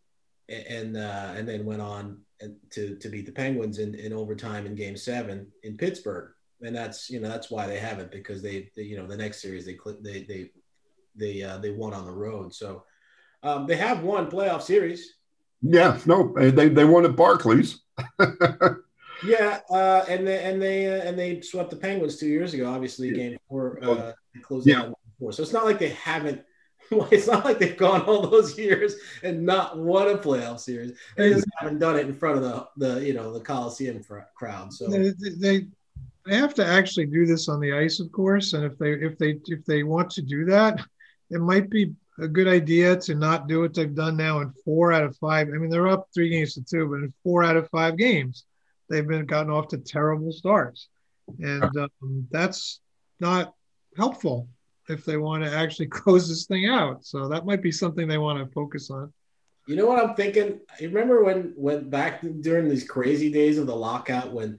and 0.49 0.97
uh, 0.97 1.33
and 1.37 1.47
then 1.47 1.67
went 1.67 1.83
on 1.83 2.23
to 2.71 2.97
to 2.97 3.09
beat 3.09 3.27
the 3.27 3.33
Penguins 3.33 3.79
in, 3.79 3.95
in 3.95 4.13
overtime 4.13 4.67
in 4.67 4.75
Game 4.75 4.97
Seven 4.97 5.47
in 5.63 5.77
Pittsburgh 5.77 6.31
and 6.63 6.75
that's 6.77 7.11
you 7.11 7.21
know 7.21 7.29
that's 7.29 7.51
why 7.51 7.67
they 7.67 7.79
haven't 7.79 8.11
because 8.11 8.43
they, 8.43 8.71
they 8.77 8.83
you 8.83 8.97
know 8.97 9.07
the 9.07 9.17
next 9.17 9.41
series 9.41 9.65
they 9.65 9.79
they 10.03 10.25
they 10.25 10.51
they 11.17 11.43
uh, 11.43 11.59
they 11.59 11.71
won 11.71 11.95
on 11.95 12.05
the 12.05 12.13
road. 12.13 12.55
So 12.55 12.85
um, 13.43 13.67
they 13.67 13.77
have 13.77 14.03
won 14.03 14.31
playoff 14.31 14.63
series. 14.63 15.15
Yeah, 15.63 15.99
no, 16.07 16.33
they 16.37 16.69
they 16.69 16.85
won 16.85 17.05
at 17.05 17.17
Barclays. 17.17 17.81
yeah, 19.25 19.61
uh, 19.71 20.05
and 20.09 20.27
they 20.27 20.43
and 20.45 20.61
they 20.61 20.87
uh, 20.87 21.05
and 21.05 21.19
they 21.19 21.41
swept 21.41 21.71
the 21.71 21.77
Penguins 21.77 22.17
two 22.17 22.29
years 22.29 22.55
ago. 22.55 22.71
Obviously, 22.71 23.11
game 23.13 23.37
four 23.49 23.79
uh, 23.83 24.13
closed 24.43 24.67
yeah. 24.67 24.83
out 24.83 24.99
four. 25.19 25.33
So 25.33 25.43
it's 25.43 25.53
not 25.53 25.65
like 25.65 25.79
they 25.79 25.91
haven't. 25.91 26.43
It's 27.11 27.27
not 27.27 27.45
like 27.45 27.59
they've 27.59 27.77
gone 27.77 28.03
all 28.03 28.27
those 28.27 28.59
years 28.59 28.97
and 29.23 29.45
not 29.47 29.79
won 29.79 30.09
a 30.09 30.19
playoff 30.19 30.61
series. 30.61 30.99
They 31.17 31.31
just 31.31 31.47
haven't 31.59 31.79
done 31.79 31.97
it 31.97 32.07
in 32.07 32.15
front 32.15 32.39
of 32.39 32.43
the 32.43 32.69
the 32.77 33.07
you 33.07 33.15
know 33.15 33.33
the 33.33 33.41
Coliseum 33.41 34.03
crowd. 34.35 34.73
So 34.73 34.89
they, 34.89 35.13
they 35.19 35.67
they 36.27 36.37
have 36.37 36.55
to 36.55 36.67
actually 36.67 37.07
do 37.07 37.27
this 37.27 37.49
on 37.49 37.61
the 37.61 37.73
ice, 37.73 38.01
of 38.01 38.11
course. 38.13 38.53
And 38.55 38.65
if 38.65 38.77
they 38.79 38.93
if 38.93 39.19
they 39.19 39.41
if 39.47 39.65
they 39.65 39.83
want 39.83 40.11
to 40.13 40.23
do 40.23 40.45
that, 40.47 40.81
it 41.31 41.41
might 41.41 41.71
be 41.71 41.95
a 42.19 42.29
good 42.29 42.49
idea 42.49 42.97
to 42.97 43.15
not 43.15 43.47
do 43.47 43.61
what 43.61 43.73
they've 43.73 43.95
done 43.95 44.17
now 44.17 44.41
in 44.41 44.53
four 44.65 44.93
out 44.93 45.05
of 45.05 45.17
five. 45.17 45.49
I 45.49 45.59
mean, 45.59 45.71
they're 45.71 45.89
up 45.89 46.09
three 46.13 46.29
games 46.29 46.55
to 46.55 46.65
two, 46.65 46.89
but 46.89 46.97
in 46.97 47.15
four 47.23 47.45
out 47.45 47.57
of 47.57 47.71
five 47.71 47.97
games, 47.97 48.45
they've 48.89 49.07
been 49.07 49.27
gotten 49.27 49.51
off 49.51 49.69
to 49.69 49.79
terrible 49.79 50.33
starts, 50.33 50.89
and 51.39 51.77
um, 51.77 52.27
that's 52.31 52.81
not 53.21 53.55
helpful 53.97 54.49
if 54.91 55.05
they 55.05 55.17
want 55.17 55.45
to 55.45 55.55
actually 55.55 55.87
close 56.01 56.29
this 56.29 56.47
thing 56.47 56.69
out. 56.69 57.05
So 57.05 57.29
that 57.29 57.47
might 57.47 57.63
be 57.63 57.73
something 57.73 58.07
they 58.07 58.19
want 58.19 58.39
to 58.39 58.53
focus 58.53 58.91
on. 58.91 59.13
You 59.67 59.77
know 59.77 59.87
what 59.87 60.05
I'm 60.05 60.17
thinking? 60.17 60.61
You 60.81 60.89
remember 60.89 61.23
when 61.23 61.53
when 61.57 61.91
back 61.91 62.23
during 62.41 62.69
these 62.69 62.89
crazy 62.89 63.31
days 63.31 63.59
of 63.59 63.67
the 63.67 63.77
lockout 63.77 64.33
when 64.33 64.59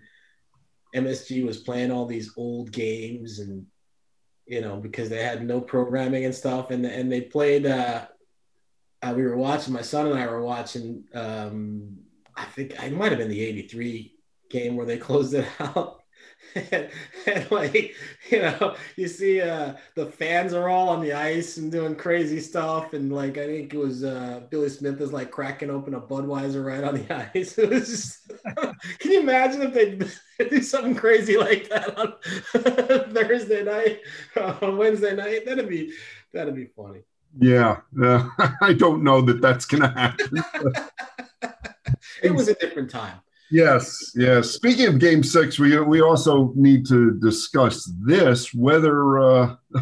MSG 0.96 1.46
was 1.46 1.58
playing 1.58 1.92
all 1.92 2.06
these 2.06 2.32
old 2.38 2.72
games 2.72 3.40
and 3.40 3.66
you 4.52 4.60
know, 4.60 4.76
because 4.76 5.08
they 5.08 5.24
had 5.24 5.46
no 5.46 5.62
programming 5.62 6.26
and 6.26 6.36
stuff. 6.36 6.72
And 6.72 6.86
and 6.86 7.10
they 7.10 7.22
played. 7.22 7.66
Uh, 7.66 8.06
uh, 9.02 9.14
we 9.16 9.24
were 9.24 9.38
watching. 9.38 9.74
My 9.74 9.82
son 9.82 10.08
and 10.08 10.20
I 10.20 10.28
were 10.28 10.44
watching. 10.44 11.06
Um, 11.14 11.98
I 12.36 12.44
think 12.46 12.72
it 12.72 12.94
might 12.94 13.12
have 13.12 13.20
been 13.20 13.30
the 13.30 13.42
'83 13.42 14.14
game 14.50 14.76
where 14.76 14.86
they 14.86 14.98
closed 15.08 15.34
it 15.34 15.48
out. 15.60 16.01
And, 16.56 16.90
and, 17.28 17.52
like 17.52 17.96
you 18.30 18.42
know 18.42 18.76
you 18.96 19.08
see 19.08 19.42
uh 19.42 19.74
the 19.96 20.06
fans 20.06 20.54
are 20.54 20.70
all 20.70 20.90
on 20.90 21.02
the 21.02 21.14
ice 21.14 21.58
and 21.58 21.72
doing 21.72 21.96
crazy 21.96 22.40
stuff 22.40 22.94
and 22.94 23.12
like 23.12 23.38
i 23.38 23.46
think 23.46 23.74
it 23.74 23.78
was 23.78 24.04
uh 24.04 24.42
billy 24.50 24.70
smith 24.70 25.00
is 25.02 25.14
like 25.14 25.32
cracking 25.32 25.70
open 25.70 25.94
a 25.94 26.02
budweiser 26.02 26.66
right 26.66 26.84
on 26.84 26.96
the 26.96 27.32
ice. 27.36 27.58
It 27.58 27.70
was 27.70 27.88
just 27.88 28.32
can 29.00 29.12
you 29.12 29.22
imagine 29.22 29.62
if 29.62 29.74
they 29.74 30.48
do 30.50 30.62
something 30.62 30.96
crazy 30.96 31.38
like 31.38 31.70
that 31.70 31.98
on 31.98 32.14
thursday 33.14 33.64
night 33.64 34.02
on 34.62 34.78
wednesday 34.78 35.16
night? 35.16 35.46
That'd 35.46 35.70
be 35.70 35.94
that'd 36.34 36.56
be 36.56 36.66
funny. 36.66 37.02
Yeah 37.40 37.78
uh, 38.02 38.28
i 38.62 38.74
don't 38.74 39.04
know 39.04 39.22
that 39.22 39.42
that's 39.42 39.66
gonna 39.66 39.90
happen 39.90 40.44
it 42.24 42.32
was 42.32 42.48
a 42.48 42.56
different 42.56 42.90
time 42.90 43.20
Yes, 43.52 44.14
yes. 44.16 44.52
Speaking 44.52 44.88
of 44.88 45.00
Game 45.00 45.24
Six, 45.24 45.60
we 45.60 45.78
we 45.82 46.02
also 46.02 46.54
need 46.56 46.86
to 46.88 47.20
discuss 47.20 47.92
this 48.00 48.54
whether 48.54 49.20
uh, 49.20 49.56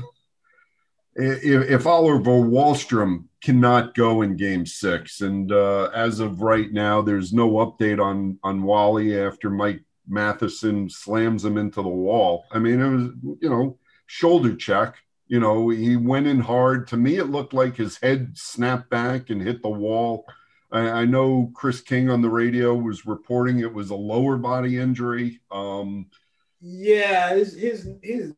if, 1.15 1.69
if 1.69 1.85
Oliver 1.85 2.31
Wahlstrom 2.31 3.25
cannot 3.43 3.93
go 3.93 4.23
in 4.23 4.35
Game 4.35 4.65
Six, 4.65 5.21
and 5.21 5.51
uh, 5.51 5.91
as 5.93 6.19
of 6.19 6.41
right 6.41 6.71
now, 6.71 7.01
there's 7.03 7.31
no 7.31 7.51
update 7.51 8.03
on 8.03 8.39
on 8.43 8.63
Wally 8.63 9.19
after 9.19 9.51
Mike 9.51 9.83
Matheson 10.07 10.89
slams 10.89 11.45
him 11.45 11.57
into 11.57 11.83
the 11.83 11.89
wall. 11.89 12.45
I 12.51 12.57
mean, 12.57 12.81
it 12.81 12.89
was 12.89 13.37
you 13.39 13.49
know 13.49 13.77
shoulder 14.07 14.55
check. 14.55 14.95
You 15.27 15.39
know, 15.39 15.69
he 15.69 15.95
went 15.95 16.25
in 16.25 16.39
hard. 16.39 16.87
To 16.87 16.97
me, 16.97 17.17
it 17.17 17.25
looked 17.25 17.53
like 17.53 17.75
his 17.75 17.99
head 18.01 18.31
snapped 18.33 18.89
back 18.89 19.29
and 19.29 19.39
hit 19.39 19.61
the 19.61 19.69
wall 19.69 20.25
I, 20.71 20.89
I, 20.89 21.05
know 21.05 21.51
Chris 21.53 21.81
King 21.81 22.09
on 22.09 22.21
the 22.21 22.29
radio 22.29 22.75
was 22.75 23.05
reporting 23.05 23.59
it 23.59 23.73
was 23.73 23.89
a 23.89 23.95
lower 23.95 24.37
body 24.37 24.77
injury. 24.77 25.41
Um, 25.51 26.07
yeah, 26.61 27.33
his, 27.33 27.55
his 27.55 27.89
his 28.03 28.33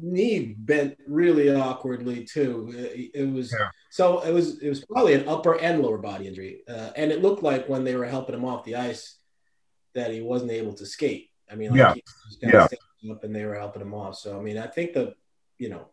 knee 0.00 0.54
bent 0.58 0.96
really 1.06 1.54
awkwardly 1.54 2.24
too. 2.24 2.72
It, 2.74 3.10
it 3.14 3.32
was 3.32 3.54
yeah. 3.58 3.68
so 3.90 4.20
it 4.20 4.32
was 4.32 4.58
it 4.60 4.68
was 4.68 4.84
probably 4.84 5.14
an 5.14 5.28
upper 5.28 5.58
and 5.58 5.82
lower 5.82 5.98
body 5.98 6.28
injury, 6.28 6.62
uh, 6.68 6.90
and 6.96 7.10
it 7.10 7.22
looked 7.22 7.42
like 7.42 7.68
when 7.68 7.84
they 7.84 7.96
were 7.96 8.06
helping 8.06 8.34
him 8.34 8.44
off 8.44 8.64
the 8.64 8.76
ice 8.76 9.16
that 9.94 10.12
he 10.12 10.20
wasn't 10.20 10.52
able 10.52 10.72
to 10.74 10.86
skate. 10.86 11.30
I 11.50 11.56
mean, 11.56 11.70
like 11.74 12.04
yeah, 12.40 12.66
yeah. 13.02 13.12
up 13.12 13.24
and 13.24 13.34
they 13.34 13.44
were 13.44 13.56
helping 13.58 13.82
him 13.82 13.94
off. 13.94 14.16
So 14.16 14.38
I 14.38 14.42
mean, 14.42 14.58
I 14.58 14.66
think 14.66 14.92
the 14.92 15.14
you 15.58 15.68
know, 15.68 15.88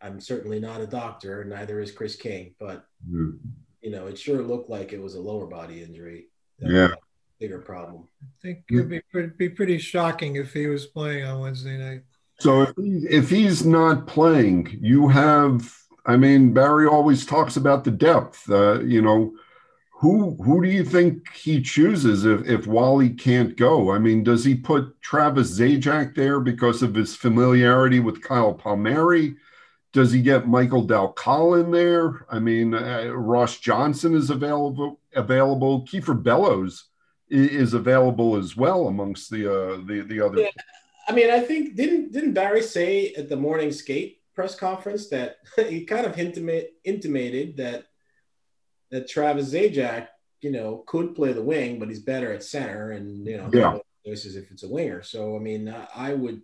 I'm 0.00 0.20
certainly 0.20 0.58
not 0.60 0.80
a 0.80 0.86
doctor, 0.86 1.44
neither 1.44 1.80
is 1.80 1.92
Chris 1.92 2.16
King, 2.16 2.54
but 2.58 2.84
mm. 3.08 3.38
You 3.88 3.96
know, 3.96 4.06
it 4.06 4.18
sure 4.18 4.42
looked 4.42 4.68
like 4.68 4.92
it 4.92 5.00
was 5.00 5.14
a 5.14 5.20
lower 5.20 5.46
body 5.46 5.82
injury. 5.82 6.26
Yeah. 6.60 6.88
Bigger 7.40 7.60
problem. 7.60 8.06
I 8.22 8.26
think 8.42 8.64
it'd 8.70 8.90
be 8.90 9.00
pretty, 9.10 9.30
be 9.38 9.48
pretty 9.48 9.78
shocking 9.78 10.36
if 10.36 10.52
he 10.52 10.66
was 10.66 10.84
playing 10.84 11.24
on 11.24 11.40
Wednesday 11.40 11.78
night. 11.78 12.02
So 12.38 12.62
if, 12.62 12.76
he, 12.76 13.06
if 13.08 13.30
he's 13.30 13.64
not 13.64 14.06
playing, 14.06 14.78
you 14.82 15.08
have. 15.08 15.74
I 16.04 16.16
mean, 16.18 16.52
Barry 16.52 16.86
always 16.86 17.24
talks 17.24 17.56
about 17.56 17.84
the 17.84 17.90
depth. 17.90 18.50
Uh, 18.50 18.80
you 18.80 19.00
know, 19.00 19.32
who 19.92 20.36
who 20.42 20.62
do 20.62 20.68
you 20.68 20.84
think 20.84 21.32
he 21.32 21.62
chooses 21.62 22.26
if 22.26 22.46
if 22.46 22.66
Wally 22.66 23.10
can't 23.10 23.56
go? 23.56 23.90
I 23.90 23.98
mean, 23.98 24.22
does 24.22 24.44
he 24.44 24.54
put 24.54 25.00
Travis 25.00 25.58
Zajac 25.58 26.14
there 26.14 26.40
because 26.40 26.82
of 26.82 26.94
his 26.94 27.16
familiarity 27.16 28.00
with 28.00 28.22
Kyle 28.22 28.52
Palmieri? 28.52 29.36
Does 29.92 30.12
he 30.12 30.20
get 30.20 30.46
Michael 30.46 30.82
Dal 30.82 31.14
in 31.54 31.70
there? 31.70 32.26
I 32.30 32.38
mean, 32.38 32.74
uh, 32.74 33.10
Ross 33.14 33.58
Johnston 33.58 34.14
is 34.14 34.30
available. 34.30 35.00
Available. 35.14 35.86
Kiefer 35.86 36.20
Bellows 36.22 36.88
is, 37.28 37.50
is 37.50 37.74
available 37.74 38.36
as 38.36 38.56
well 38.56 38.88
amongst 38.88 39.30
the 39.30 39.50
uh, 39.50 39.76
the 39.86 40.04
the 40.06 40.20
other. 40.20 40.40
Yeah. 40.40 40.50
I 41.08 41.12
mean, 41.12 41.30
I 41.30 41.40
think 41.40 41.74
didn't 41.74 42.12
didn't 42.12 42.34
Barry 42.34 42.62
say 42.62 43.14
at 43.14 43.28
the 43.28 43.36
morning 43.36 43.72
skate 43.72 44.20
press 44.34 44.54
conference 44.54 45.08
that 45.08 45.38
he 45.68 45.84
kind 45.84 46.06
of 46.06 46.18
intimate, 46.18 46.74
intimated 46.84 47.56
that 47.56 47.86
that 48.90 49.08
Travis 49.08 49.52
Zajac, 49.52 50.08
you 50.40 50.52
know, 50.52 50.84
could 50.86 51.14
play 51.14 51.32
the 51.32 51.42
wing, 51.42 51.78
but 51.78 51.88
he's 51.88 51.98
better 51.98 52.32
at 52.32 52.44
center, 52.44 52.92
and 52.92 53.26
you 53.26 53.36
know, 53.36 53.50
yeah. 53.52 53.78
choices 54.06 54.36
if 54.36 54.50
it's 54.50 54.62
a 54.62 54.68
winger. 54.68 55.02
So 55.02 55.34
I 55.34 55.40
mean, 55.40 55.74
I 55.94 56.14
would, 56.14 56.42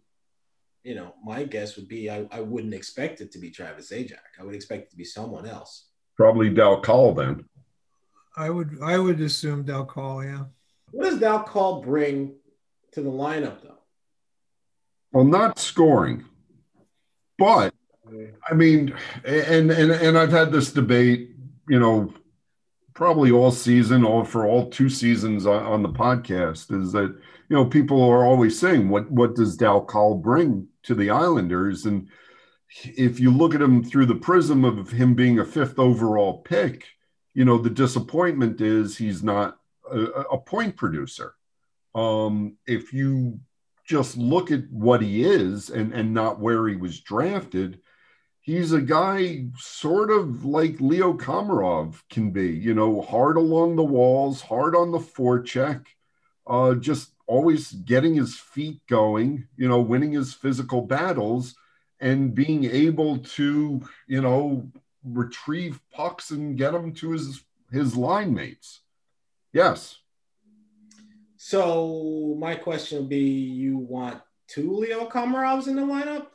you 0.84 0.94
know, 0.94 1.14
my 1.24 1.44
guess 1.44 1.76
would 1.76 1.88
be 1.88 2.10
I, 2.10 2.26
I 2.30 2.40
wouldn't 2.40 2.74
expect 2.74 3.20
it 3.20 3.32
to 3.32 3.38
be 3.38 3.50
Travis 3.50 3.90
Zajac. 3.90 4.38
I 4.38 4.44
would 4.44 4.54
expect 4.54 4.84
it 4.84 4.90
to 4.90 4.96
be 4.96 5.04
someone 5.04 5.46
else. 5.46 5.88
Probably 6.16 6.50
Dal 6.50 6.80
Colle 6.80 7.14
then. 7.14 7.44
I 8.36 8.50
would 8.50 8.78
I 8.82 8.98
would 8.98 9.20
assume 9.20 9.64
Dal 9.64 9.86
Colle, 9.86 10.24
yeah. 10.24 10.44
What 10.90 11.10
does 11.10 11.18
Dal 11.18 11.42
Colle 11.42 11.82
bring 11.82 12.34
to 12.92 13.00
the 13.00 13.10
lineup 13.10 13.62
though? 13.62 13.78
Well, 15.12 15.24
not 15.24 15.58
scoring, 15.58 16.24
but 17.38 17.72
I 18.48 18.54
mean, 18.54 18.94
and 19.24 19.70
and 19.70 19.90
and 19.90 20.18
I've 20.18 20.32
had 20.32 20.52
this 20.52 20.72
debate, 20.72 21.30
you 21.68 21.78
know, 21.78 22.12
probably 22.92 23.30
all 23.30 23.50
season, 23.50 24.04
or 24.04 24.24
for 24.24 24.46
all 24.46 24.68
two 24.68 24.88
seasons 24.88 25.46
on, 25.46 25.62
on, 25.62 25.82
the 25.82 25.88
podcast, 25.88 26.72
is 26.78 26.92
that 26.92 27.16
you 27.54 27.60
know 27.60 27.66
people 27.66 28.02
are 28.02 28.24
always 28.24 28.58
saying, 28.58 28.88
"What 28.88 29.08
what 29.12 29.36
does 29.36 29.56
Dal 29.56 29.84
Colle 29.84 30.16
bring 30.16 30.66
to 30.82 30.92
the 30.92 31.10
Islanders?" 31.10 31.86
And 31.86 32.08
if 32.82 33.20
you 33.20 33.30
look 33.30 33.54
at 33.54 33.62
him 33.62 33.84
through 33.84 34.06
the 34.06 34.16
prism 34.16 34.64
of 34.64 34.90
him 34.90 35.14
being 35.14 35.38
a 35.38 35.44
fifth 35.44 35.78
overall 35.78 36.38
pick, 36.38 36.84
you 37.32 37.44
know 37.44 37.56
the 37.56 37.70
disappointment 37.70 38.60
is 38.60 38.96
he's 38.96 39.22
not 39.22 39.56
a, 39.88 40.00
a 40.32 40.38
point 40.38 40.76
producer. 40.76 41.36
Um, 41.94 42.56
if 42.66 42.92
you 42.92 43.38
just 43.86 44.16
look 44.16 44.50
at 44.50 44.68
what 44.68 45.00
he 45.00 45.22
is 45.22 45.70
and, 45.70 45.92
and 45.92 46.12
not 46.12 46.40
where 46.40 46.66
he 46.66 46.74
was 46.74 47.02
drafted, 47.02 47.78
he's 48.40 48.72
a 48.72 48.80
guy 48.80 49.44
sort 49.58 50.10
of 50.10 50.44
like 50.44 50.80
Leo 50.80 51.12
Komarov 51.12 52.02
can 52.10 52.32
be, 52.32 52.48
you 52.48 52.74
know, 52.74 53.00
hard 53.00 53.36
along 53.36 53.76
the 53.76 53.84
walls, 53.84 54.40
hard 54.40 54.74
on 54.74 54.90
the 54.90 54.98
forecheck, 54.98 55.84
uh, 56.46 56.74
just 56.74 57.12
always 57.26 57.72
getting 57.72 58.14
his 58.14 58.36
feet 58.36 58.80
going, 58.88 59.46
you 59.56 59.68
know, 59.68 59.80
winning 59.80 60.12
his 60.12 60.34
physical 60.34 60.82
battles 60.82 61.54
and 62.00 62.34
being 62.34 62.64
able 62.64 63.18
to, 63.18 63.80
you 64.06 64.20
know, 64.20 64.68
retrieve 65.04 65.80
pucks 65.92 66.30
and 66.30 66.56
get 66.56 66.72
them 66.72 66.92
to 66.92 67.12
his 67.12 67.42
his 67.70 67.96
line 67.96 68.34
mates. 68.34 68.80
Yes. 69.52 69.98
So 71.36 72.36
my 72.38 72.54
question 72.54 72.98
would 73.00 73.08
be: 73.08 73.18
You 73.18 73.78
want 73.78 74.20
two 74.48 74.72
Leo 74.74 75.08
Komarovs 75.08 75.66
in 75.66 75.76
the 75.76 75.82
lineup? 75.82 76.26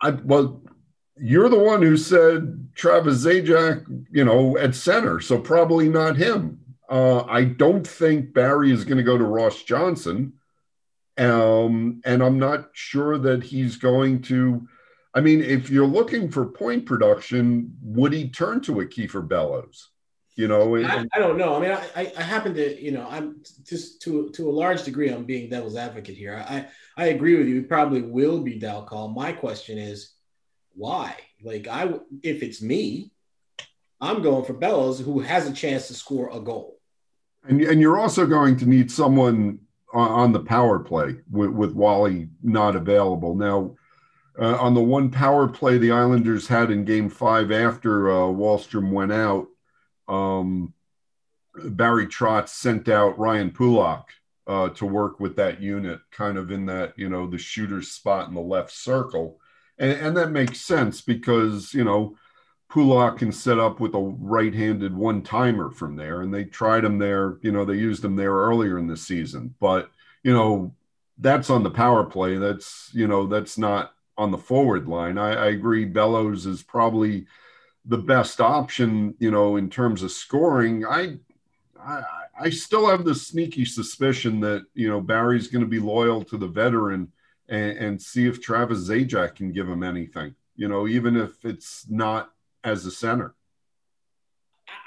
I 0.00 0.10
well, 0.10 0.62
you're 1.16 1.48
the 1.48 1.58
one 1.58 1.82
who 1.82 1.96
said 1.96 2.68
Travis 2.74 3.24
Zajac, 3.24 4.06
you 4.10 4.24
know, 4.24 4.56
at 4.58 4.74
center, 4.74 5.20
so 5.20 5.38
probably 5.38 5.88
not 5.88 6.16
him. 6.16 6.60
Uh, 6.88 7.24
I 7.24 7.44
don't 7.44 7.86
think 7.86 8.32
Barry 8.32 8.70
is 8.70 8.84
going 8.84 8.98
to 8.98 9.02
go 9.02 9.18
to 9.18 9.24
Ross 9.24 9.62
Johnston. 9.62 10.34
um, 11.18 12.00
and 12.04 12.22
I'm 12.22 12.38
not 12.38 12.68
sure 12.72 13.18
that 13.18 13.42
he's 13.42 13.76
going 13.76 14.22
to. 14.22 14.68
I 15.14 15.20
mean, 15.20 15.40
if 15.40 15.70
you're 15.70 15.86
looking 15.86 16.30
for 16.30 16.44
point 16.46 16.84
production, 16.84 17.74
would 17.82 18.12
he 18.12 18.28
turn 18.28 18.60
to 18.62 18.80
a 18.80 18.86
Kiefer 18.86 19.26
Bellows? 19.26 19.88
you 20.36 20.48
know 20.48 20.76
I, 20.76 21.06
I, 21.14 21.18
don't 21.18 21.38
know 21.38 21.56
i 21.56 21.60
mean 21.60 21.70
I, 21.72 22.12
I 22.16 22.22
happen 22.22 22.54
to 22.54 22.80
you 22.80 22.92
know 22.92 23.06
i'm 23.10 23.42
just 23.64 24.02
to 24.02 24.30
to 24.30 24.48
a 24.48 24.52
large 24.52 24.84
degree 24.84 25.08
i'm 25.08 25.24
being 25.24 25.48
devil's 25.48 25.76
advocate 25.76 26.16
here 26.16 26.44
i 26.48 26.66
i 26.96 27.06
agree 27.06 27.36
with 27.36 27.48
you 27.48 27.60
it 27.60 27.68
probably 27.68 28.02
will 28.02 28.40
be 28.42 28.58
Dal 28.58 28.84
Colle 28.84 29.08
my 29.08 29.32
question 29.32 29.78
is 29.78 30.12
why 30.74 31.16
like 31.42 31.66
i 31.66 31.92
if 32.22 32.42
it's 32.42 32.62
me 32.62 33.10
i'm 34.00 34.22
going 34.22 34.44
for 34.44 34.52
bellows 34.52 35.00
who 35.00 35.20
has 35.20 35.48
a 35.48 35.52
chance 35.52 35.88
to 35.88 35.94
score 35.94 36.30
a 36.30 36.38
goal 36.38 36.75
and, 37.48 37.60
and 37.60 37.80
you're 37.80 37.98
also 37.98 38.26
going 38.26 38.56
to 38.58 38.66
need 38.66 38.90
someone 38.90 39.58
on, 39.92 40.32
the 40.32 40.40
power 40.40 40.78
play 40.78 41.16
with, 41.30 41.50
with 41.50 41.72
wally 41.72 42.28
not 42.42 42.76
available 42.76 43.34
now 43.34 43.74
uh, 44.38 44.56
on 44.56 44.74
the 44.74 44.80
one 44.80 45.10
power 45.10 45.48
play 45.48 45.78
the 45.78 45.92
islanders 45.92 46.46
had 46.46 46.70
in 46.70 46.84
game 46.84 47.08
five 47.08 47.50
after 47.50 48.10
uh, 48.10 48.26
wahlstrom 48.26 48.90
went 48.90 49.12
out 49.12 49.46
um, 50.08 50.74
Barry 51.64 52.06
Trotz 52.06 52.48
sent 52.48 52.88
out 52.88 53.18
Ryan 53.18 53.50
Pulock 53.50 54.10
uh, 54.46 54.68
to 54.70 54.86
work 54.86 55.20
with 55.20 55.36
that 55.36 55.60
unit, 55.60 56.00
kind 56.10 56.38
of 56.38 56.50
in 56.50 56.66
that, 56.66 56.94
you 56.96 57.08
know, 57.08 57.26
the 57.26 57.38
shooter's 57.38 57.90
spot 57.90 58.28
in 58.28 58.34
the 58.34 58.40
left 58.40 58.70
circle. 58.70 59.40
And, 59.78 59.92
and 59.92 60.16
that 60.16 60.30
makes 60.30 60.60
sense 60.60 61.00
because, 61.00 61.74
you 61.74 61.84
know, 61.84 62.16
Pulock 62.68 63.18
can 63.18 63.32
set 63.32 63.58
up 63.58 63.80
with 63.80 63.94
a 63.94 63.98
right 63.98 64.52
handed 64.52 64.94
one 64.94 65.22
timer 65.22 65.70
from 65.70 65.96
there. 65.96 66.22
And 66.22 66.32
they 66.32 66.44
tried 66.44 66.84
him 66.84 66.98
there, 66.98 67.38
you 67.42 67.52
know, 67.52 67.64
they 67.64 67.74
used 67.74 68.04
him 68.04 68.16
there 68.16 68.32
earlier 68.32 68.78
in 68.78 68.86
the 68.86 68.96
season. 68.96 69.54
But, 69.60 69.90
you 70.22 70.32
know, 70.32 70.74
that's 71.18 71.50
on 71.50 71.62
the 71.62 71.70
power 71.70 72.04
play. 72.04 72.36
That's, 72.36 72.90
you 72.92 73.06
know, 73.06 73.26
that's 73.26 73.56
not 73.56 73.94
on 74.18 74.30
the 74.30 74.38
forward 74.38 74.88
line. 74.88 75.18
I, 75.18 75.32
I 75.32 75.46
agree. 75.46 75.84
Bellows 75.84 76.46
is 76.46 76.62
probably 76.62 77.26
the 77.84 77.98
best 77.98 78.40
option, 78.40 79.14
you 79.18 79.30
know, 79.30 79.56
in 79.56 79.70
terms 79.70 80.02
of 80.02 80.10
scoring, 80.10 80.84
I, 80.84 81.18
I, 81.80 82.02
I 82.38 82.50
still 82.50 82.88
have 82.88 83.04
the 83.04 83.14
sneaky 83.14 83.64
suspicion 83.64 84.40
that 84.40 84.66
you 84.74 84.88
know 84.88 85.00
Barry's 85.00 85.48
going 85.48 85.64
to 85.64 85.68
be 85.68 85.78
loyal 85.78 86.22
to 86.24 86.36
the 86.36 86.48
veteran 86.48 87.12
and, 87.48 87.78
and 87.78 88.02
see 88.02 88.26
if 88.26 88.42
Travis 88.42 88.88
Zajac 88.88 89.36
can 89.36 89.52
give 89.52 89.68
him 89.68 89.82
anything. 89.82 90.34
You 90.56 90.68
know, 90.68 90.86
even 90.86 91.16
if 91.16 91.44
it's 91.44 91.86
not 91.88 92.32
as 92.66 92.84
a 92.84 92.90
center. 92.90 93.34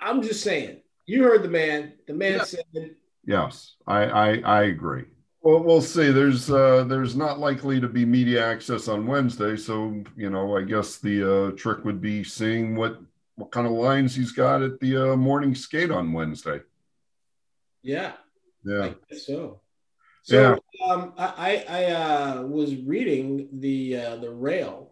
I'm 0.02 0.22
just 0.22 0.44
saying. 0.44 0.82
You 1.06 1.24
heard 1.24 1.44
the 1.44 1.50
man. 1.50 1.94
The 2.08 2.14
man 2.14 2.34
yeah. 2.34 2.44
said. 2.44 2.96
Yes, 3.26 3.76
I, 3.88 4.04
I 4.06 4.38
I 4.40 4.64
agree. 4.64 5.06
Well, 5.42 5.64
we'll 5.64 5.82
see. 5.82 6.12
There's 6.12 6.52
uh, 6.52 6.84
there's 6.84 7.16
not 7.16 7.40
likely 7.40 7.80
to 7.80 7.88
be 7.88 8.06
media 8.06 8.46
access 8.46 8.88
on 8.88 9.08
Wednesday, 9.08 9.56
so 9.56 10.04
you 10.16 10.30
know, 10.30 10.58
I 10.58 10.64
guess 10.64 10.98
the 10.98 11.48
uh, 11.48 11.52
trick 11.52 11.84
would 11.86 12.02
be 12.02 12.24
seeing 12.24 12.76
what 12.76 13.00
what 13.36 13.52
kind 13.52 13.66
of 13.66 13.74
lines 13.74 14.16
he's 14.16 14.34
got 14.34 14.62
at 14.62 14.80
the 14.80 15.14
uh, 15.14 15.16
morning 15.16 15.56
skate 15.56 15.92
on 15.92 16.14
Wednesday. 16.14 16.62
Yeah. 17.82 18.14
Yeah. 18.64 18.94
so. 19.18 19.62
So 20.24 20.60
yeah. 20.76 20.86
um, 20.86 21.14
I 21.18 21.64
I 21.68 21.86
uh, 21.86 22.42
was 22.44 22.76
reading 22.76 23.48
the 23.54 23.98
uh, 23.98 24.16
the 24.18 24.30
rail. 24.30 24.92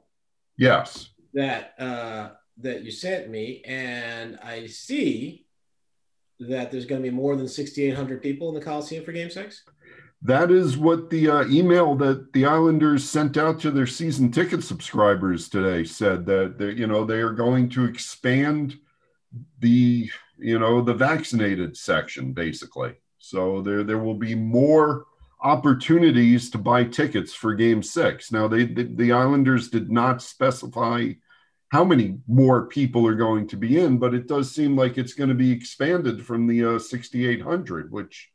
Yes. 0.58 1.10
That 1.34 1.74
uh, 1.78 2.30
that 2.60 2.84
you 2.84 2.92
sent 2.92 3.30
me, 3.30 3.62
and 3.66 4.40
I 4.44 4.68
see 4.68 5.46
that 6.40 6.72
there's 6.72 6.86
going 6.86 7.02
to 7.02 7.10
be 7.10 7.16
more 7.16 7.36
than 7.36 7.48
6,800 7.48 8.22
people 8.22 8.50
in 8.50 8.56
the 8.56 8.62
Coliseum 8.62 9.04
for 9.04 9.12
Game 9.12 9.30
Six. 9.30 9.64
That 10.22 10.50
is 10.50 10.78
what 10.78 11.10
the 11.10 11.30
uh, 11.30 11.46
email 11.46 11.96
that 11.96 12.34
the 12.34 12.46
Islanders 12.46 13.08
sent 13.08 13.38
out 13.38 13.60
to 13.62 13.72
their 13.72 13.86
season 13.86 14.32
ticket 14.32 14.64
subscribers 14.64 15.48
today 15.48 15.84
said 15.84 16.26
that 16.26 16.58
they, 16.58 16.72
you 16.72 16.88
know 16.88 17.06
they 17.06 17.20
are 17.20 17.34
going 17.34 17.70
to 17.70 17.86
expand 17.86 18.80
the 19.60 20.10
you 20.38 20.60
know, 20.60 20.82
the 20.82 20.94
vaccinated 20.94 21.76
section, 21.76 22.34
basically. 22.34 22.94
So 23.18 23.62
there, 23.62 23.84
there 23.84 23.98
will 23.98 24.16
be 24.16 24.36
more 24.36 25.06
opportunities 25.42 26.50
to 26.52 26.58
buy 26.58 26.84
tickets 26.84 27.34
for 27.34 27.54
game 27.54 27.84
six. 27.84 28.32
Now, 28.32 28.48
they, 28.48 28.66
the, 28.66 28.84
the 28.84 29.12
Islanders 29.12 29.70
did 29.70 29.92
not 29.92 30.22
specify 30.22 31.14
how 31.70 31.84
many 31.84 32.18
more 32.28 32.68
people 32.68 33.06
are 33.06 33.16
going 33.16 33.48
to 33.48 33.58
be 33.58 33.80
in, 33.80 33.98
but 33.98 34.14
it 34.14 34.28
does 34.28 34.54
seem 34.54 34.76
like 34.76 34.98
it's 34.98 35.14
going 35.14 35.30
to 35.30 35.36
be 35.36 35.52
expanded 35.52 36.26
from 36.26 36.48
the 36.48 36.76
uh, 36.76 36.80
6,800, 36.80 37.92
which. 37.92 38.32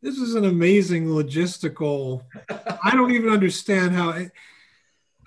This 0.00 0.18
is 0.18 0.36
an 0.36 0.44
amazing 0.44 1.06
logistical. 1.06 2.22
I 2.84 2.92
don't 2.92 3.10
even 3.10 3.30
understand 3.30 3.94
how. 3.94 4.10
It, 4.10 4.30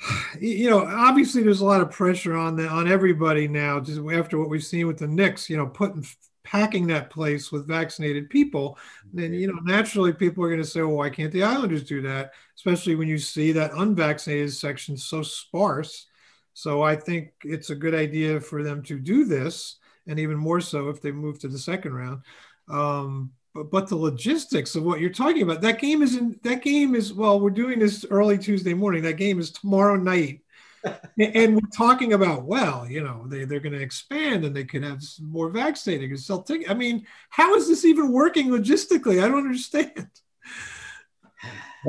you 0.40 0.70
know, 0.70 0.86
obviously 0.86 1.44
there's 1.44 1.62
a 1.62 1.66
lot 1.66 1.82
of 1.82 1.92
pressure 1.92 2.36
on 2.36 2.56
the 2.56 2.68
on 2.68 2.90
everybody 2.90 3.48
now, 3.48 3.80
just 3.80 4.00
after 4.12 4.38
what 4.38 4.50
we've 4.50 4.64
seen 4.64 4.88
with 4.88 4.98
the 4.98 5.08
Knicks. 5.08 5.50
You 5.50 5.58
know, 5.58 5.68
putting 5.68 6.06
packing 6.44 6.88
that 6.88 7.10
place 7.10 7.52
with 7.52 7.68
vaccinated 7.68 8.30
people, 8.30 8.78
then 9.14 9.34
you 9.34 9.48
know 9.48 9.60
naturally 9.64 10.14
people 10.14 10.44
are 10.44 10.50
going 10.50 10.62
to 10.62 10.68
say, 10.68 10.82
"Well, 10.82 10.96
why 10.96 11.10
can't 11.10 11.32
the 11.32 11.44
Islanders 11.44 11.84
do 11.84 12.02
that?" 12.04 12.32
Especially 12.56 12.96
when 12.96 13.08
you 13.08 13.18
see 13.18 13.52
that 13.52 13.74
unvaccinated 13.74 14.54
section 14.54 14.98
so 14.98 15.22
sparse. 15.22 16.08
So 16.54 16.82
I 16.82 16.96
think 16.96 17.32
it's 17.44 17.70
a 17.70 17.76
good 17.76 17.96
idea 17.96 18.40
for 18.40 18.64
them 18.64 18.84
to 18.84 19.00
do 19.00 19.26
this, 19.26 19.78
and 20.08 20.20
even 20.20 20.38
more 20.38 20.62
so 20.62 20.90
if 20.90 21.02
they 21.02 21.12
move 21.12 21.40
to 21.40 21.48
the 21.48 21.58
second 21.58 21.94
round. 21.94 22.22
Um, 22.70 23.32
but, 23.54 23.70
but 23.70 23.88
the 23.88 23.96
logistics 23.96 24.76
of 24.76 24.84
what 24.84 25.00
you're 25.00 25.10
talking 25.10 25.42
about, 25.42 25.62
that 25.62 25.80
game 25.80 26.02
is 26.02 26.16
in 26.16 26.40
that 26.44 26.64
game 26.64 26.96
is 26.96 27.14
well, 27.14 27.40
we're 27.40 27.50
doing 27.50 27.80
this 27.80 28.06
early 28.10 28.38
Tuesday 28.38 28.74
morning. 28.74 29.04
That 29.04 29.18
game 29.18 29.40
is 29.40 29.52
tomorrow 29.52 29.96
night 29.96 30.42
and 31.20 31.56
we're 31.56 31.70
talking 31.76 32.14
about 32.14 32.44
well 32.44 32.88
you 32.90 33.04
know 33.04 33.26
they, 33.28 33.46
they're 33.46 33.60
going 33.60 33.74
to 33.74 33.82
expand 33.82 34.44
and 34.44 34.56
they 34.56 34.64
could 34.64 34.84
have 34.84 35.02
more 35.22 35.50
vaccinated 35.50 36.10
and 36.10 36.20
sell 36.20 36.42
tickets 36.42 36.70
i 36.70 36.74
mean 36.74 37.06
how 37.30 37.54
is 37.56 37.68
this 37.68 37.86
even 37.86 38.12
working 38.12 38.50
logistically 38.50 39.24
i 39.24 39.28
don't 39.28 39.46
understand 39.46 40.08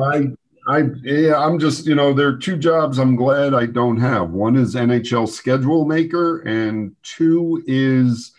i 0.02 0.26
i 0.68 0.82
yeah 1.02 1.36
i'm 1.36 1.58
just 1.58 1.86
you 1.86 1.94
know 1.94 2.12
there 2.12 2.28
are 2.28 2.36
two 2.36 2.56
jobs 2.56 2.98
i'm 2.98 3.16
glad 3.16 3.54
i 3.54 3.66
don't 3.66 3.98
have 3.98 4.30
one 4.30 4.56
is 4.56 4.74
nhl 4.74 5.28
schedule 5.28 5.84
maker 5.84 6.40
and 6.40 6.94
two 7.02 7.62
is 7.66 8.32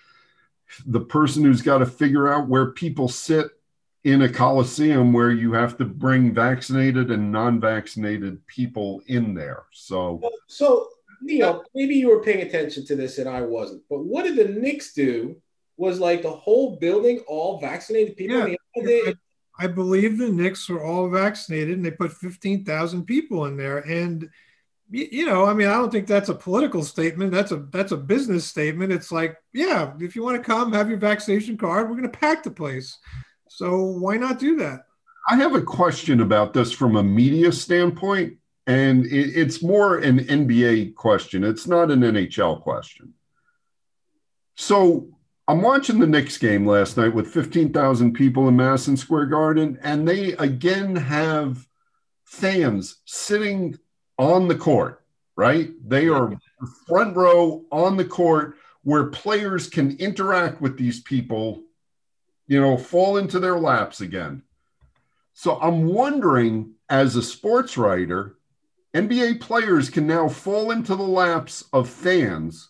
the 0.85 1.01
person 1.01 1.43
who's 1.43 1.61
got 1.61 1.79
to 1.79 1.85
figure 1.85 2.31
out 2.31 2.47
where 2.47 2.71
people 2.71 3.07
sit 3.07 3.47
in 4.03 4.23
a 4.23 4.29
coliseum 4.29 5.13
where 5.13 5.31
you 5.31 5.53
have 5.53 5.77
to 5.77 5.85
bring 5.85 6.33
vaccinated 6.33 7.09
and 7.09 7.31
non-vaccinated 7.31 8.45
people 8.47 9.01
in 9.07 9.33
there. 9.33 9.63
So, 9.71 10.21
so 10.47 10.89
Neil, 11.21 11.63
maybe 11.73 11.95
you 11.95 12.09
were 12.09 12.21
paying 12.21 12.45
attention 12.45 12.85
to 12.87 12.95
this 12.95 13.17
and 13.17 13.29
I 13.29 13.41
wasn't. 13.41 13.83
But 13.89 14.03
what 14.03 14.23
did 14.23 14.35
the 14.35 14.59
Knicks 14.59 14.93
do? 14.93 15.37
Was 15.77 15.99
like 15.99 16.21
the 16.21 16.29
whole 16.29 16.77
building 16.77 17.19
all 17.27 17.59
vaccinated 17.59 18.15
people? 18.15 18.47
Yeah. 18.75 19.13
I 19.59 19.67
believe 19.67 20.17
the 20.17 20.29
Knicks 20.29 20.67
were 20.67 20.83
all 20.83 21.09
vaccinated, 21.09 21.75
and 21.75 21.85
they 21.85 21.91
put 21.91 22.11
fifteen 22.11 22.65
thousand 22.65 23.05
people 23.05 23.45
in 23.45 23.57
there. 23.57 23.79
And 23.79 24.29
you 24.89 25.25
know, 25.25 25.45
I 25.45 25.53
mean, 25.53 25.67
I 25.67 25.73
don't 25.73 25.91
think 25.91 26.07
that's 26.07 26.29
a 26.29 26.35
political 26.35 26.83
statement. 26.83 27.31
That's 27.31 27.51
a 27.51 27.57
that's 27.71 27.91
a 27.91 27.97
business 27.97 28.45
statement. 28.45 28.91
It's 28.91 29.11
like, 29.11 29.37
yeah, 29.53 29.93
if 29.99 30.15
you 30.15 30.23
want 30.23 30.37
to 30.37 30.43
come, 30.43 30.73
have 30.73 30.89
your 30.89 30.99
vaccination 30.99 31.57
card. 31.57 31.89
We're 31.89 31.97
going 31.97 32.11
to 32.11 32.17
pack 32.17 32.43
the 32.43 32.51
place. 32.51 32.97
So 33.49 33.81
why 33.81 34.17
not 34.17 34.39
do 34.39 34.57
that? 34.57 34.81
I 35.29 35.35
have 35.37 35.55
a 35.55 35.61
question 35.61 36.19
about 36.19 36.53
this 36.53 36.71
from 36.71 36.95
a 36.95 37.03
media 37.03 37.51
standpoint, 37.51 38.37
and 38.67 39.05
it, 39.05 39.37
it's 39.37 39.63
more 39.63 39.99
an 39.99 40.19
NBA 40.19 40.95
question. 40.95 41.43
It's 41.43 41.65
not 41.65 41.89
an 41.89 42.01
NHL 42.01 42.61
question. 42.61 43.13
So 44.55 45.07
I'm 45.47 45.61
watching 45.61 45.99
the 45.99 46.07
Knicks 46.07 46.37
game 46.37 46.65
last 46.65 46.95
night 46.95 47.13
with 47.13 47.27
15,000 47.27 48.13
people 48.13 48.47
in 48.47 48.55
Madison 48.55 48.95
Square 48.95 49.25
Garden, 49.27 49.77
and 49.83 50.07
they 50.07 50.33
again 50.33 50.95
have 50.95 51.67
fans 52.23 53.01
sitting 53.05 53.77
on 54.17 54.47
the 54.47 54.55
court, 54.55 55.03
right? 55.35 55.71
They 55.85 56.07
are 56.07 56.33
front 56.87 57.15
row 57.15 57.65
on 57.71 57.97
the 57.97 58.05
court 58.05 58.55
where 58.83 59.05
players 59.05 59.67
can 59.67 59.97
interact 59.97 60.61
with 60.61 60.77
these 60.77 61.01
people 61.01 61.63
you 62.47 62.59
know, 62.59 62.77
fall 62.77 63.17
into 63.17 63.39
their 63.39 63.57
laps 63.57 64.01
again. 64.01 64.43
So 65.33 65.59
I'm 65.59 65.85
wondering, 65.85 66.73
as 66.89 67.15
a 67.15 67.23
sports 67.23 67.77
writer, 67.77 68.35
NBA 68.93 69.41
players 69.41 69.89
can 69.89 70.05
now 70.05 70.27
fall 70.29 70.71
into 70.71 70.95
the 70.95 71.03
laps 71.03 71.63
of 71.73 71.89
fans, 71.89 72.69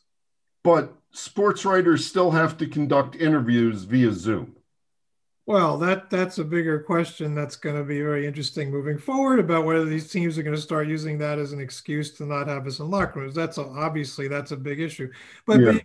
but 0.63 0.93
sports 1.13 1.63
writers 1.63 2.05
still 2.05 2.31
have 2.31 2.57
to 2.57 2.67
conduct 2.67 3.15
interviews 3.15 3.83
via 3.83 4.11
Zoom. 4.11 4.55
Well, 5.45 5.77
that 5.79 6.09
that's 6.09 6.37
a 6.37 6.43
bigger 6.43 6.79
question 6.79 7.35
that's 7.35 7.57
going 7.57 7.75
to 7.75 7.83
be 7.83 8.01
very 8.01 8.25
interesting 8.25 8.71
moving 8.71 8.97
forward 8.97 9.39
about 9.39 9.65
whether 9.65 9.83
these 9.83 10.09
teams 10.09 10.37
are 10.37 10.43
going 10.43 10.55
to 10.55 10.61
start 10.61 10.87
using 10.87 11.17
that 11.17 11.37
as 11.37 11.51
an 11.51 11.59
excuse 11.59 12.11
to 12.11 12.25
not 12.25 12.47
have 12.47 12.65
us 12.65 12.79
in 12.79 12.89
locker 12.89 13.19
rooms. 13.19 13.35
That's 13.35 13.57
a, 13.57 13.63
obviously 13.63 14.29
that's 14.29 14.51
a 14.51 14.57
big 14.57 14.79
issue. 14.79 15.11
But 15.45 15.59
yeah. 15.59 15.79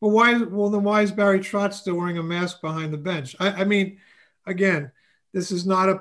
Well, 0.00 0.12
why? 0.12 0.36
Well, 0.42 0.70
then 0.70 0.84
why 0.84 1.02
is 1.02 1.10
Barry 1.10 1.40
Trotz 1.40 1.74
still 1.74 1.96
wearing 1.96 2.18
a 2.18 2.22
mask 2.22 2.60
behind 2.60 2.92
the 2.92 2.98
bench? 2.98 3.34
I, 3.40 3.48
I 3.48 3.64
mean, 3.64 3.98
again, 4.46 4.92
this 5.32 5.50
is 5.50 5.66
not 5.66 5.88
a. 5.88 6.00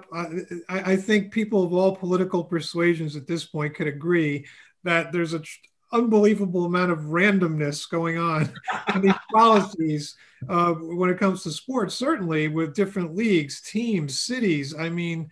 I, 0.70 0.92
I 0.92 0.96
think 0.98 1.32
people 1.32 1.64
of 1.64 1.74
all 1.74 1.96
political 1.96 2.44
persuasions 2.44 3.16
at 3.16 3.26
this 3.26 3.46
point 3.46 3.74
could 3.76 3.88
agree 3.88 4.46
that 4.84 5.12
there's 5.12 5.34
an 5.34 5.44
unbelievable 5.92 6.66
amount 6.66 6.92
of 6.92 7.00
randomness 7.00 7.90
going 7.90 8.18
on 8.18 8.54
in 8.96 9.02
these 9.02 9.14
policies 9.34 10.16
uh, 10.50 10.74
when 10.74 11.10
it 11.10 11.20
comes 11.20 11.44
to 11.44 11.52
sports. 11.52 11.96
Certainly, 11.96 12.50
with 12.50 12.76
different 12.76 13.16
leagues, 13.16 13.62
teams, 13.62 14.20
cities. 14.20 14.76
I 14.78 14.90
mean. 14.90 15.30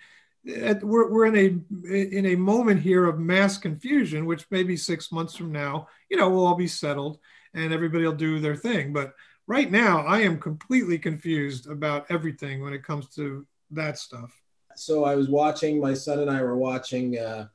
At, 0.61 0.83
we're, 0.83 1.09
we're 1.09 1.25
in 1.25 1.35
a 1.35 1.89
in 1.91 2.27
a 2.27 2.35
moment 2.35 2.79
here 2.79 3.07
of 3.07 3.17
mass 3.17 3.57
confusion, 3.57 4.27
which 4.27 4.45
maybe 4.51 4.77
six 4.77 5.11
months 5.11 5.35
from 5.35 5.51
now, 5.51 5.87
you 6.07 6.17
know, 6.17 6.29
we'll 6.29 6.45
all 6.45 6.53
be 6.53 6.67
settled 6.67 7.17
and 7.55 7.73
everybody 7.73 8.05
will 8.05 8.13
do 8.13 8.39
their 8.39 8.55
thing. 8.55 8.93
But 8.93 9.15
right 9.47 9.71
now, 9.71 10.05
I 10.05 10.21
am 10.21 10.39
completely 10.39 10.99
confused 10.99 11.67
about 11.67 12.05
everything 12.09 12.61
when 12.61 12.73
it 12.73 12.83
comes 12.83 13.07
to 13.15 13.45
that 13.71 13.97
stuff. 13.97 14.31
So 14.75 15.05
I 15.05 15.15
was 15.15 15.29
watching, 15.29 15.79
my 15.79 15.93
son 15.93 16.19
and 16.19 16.29
I 16.29 16.41
were 16.41 16.57
watching 16.57 17.17
uh, 17.17 17.47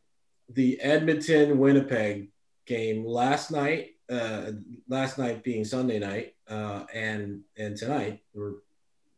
the 0.48 0.80
Edmonton 0.80 1.58
Winnipeg 1.58 2.30
game 2.70 3.04
last 3.04 3.50
night. 3.50 3.96
Uh, 4.08 4.52
last 4.88 5.18
night 5.18 5.44
being 5.44 5.64
Sunday 5.64 5.98
night, 6.00 6.34
uh, 6.48 6.84
and 6.92 7.42
and 7.56 7.76
tonight, 7.76 8.22
or 8.34 8.62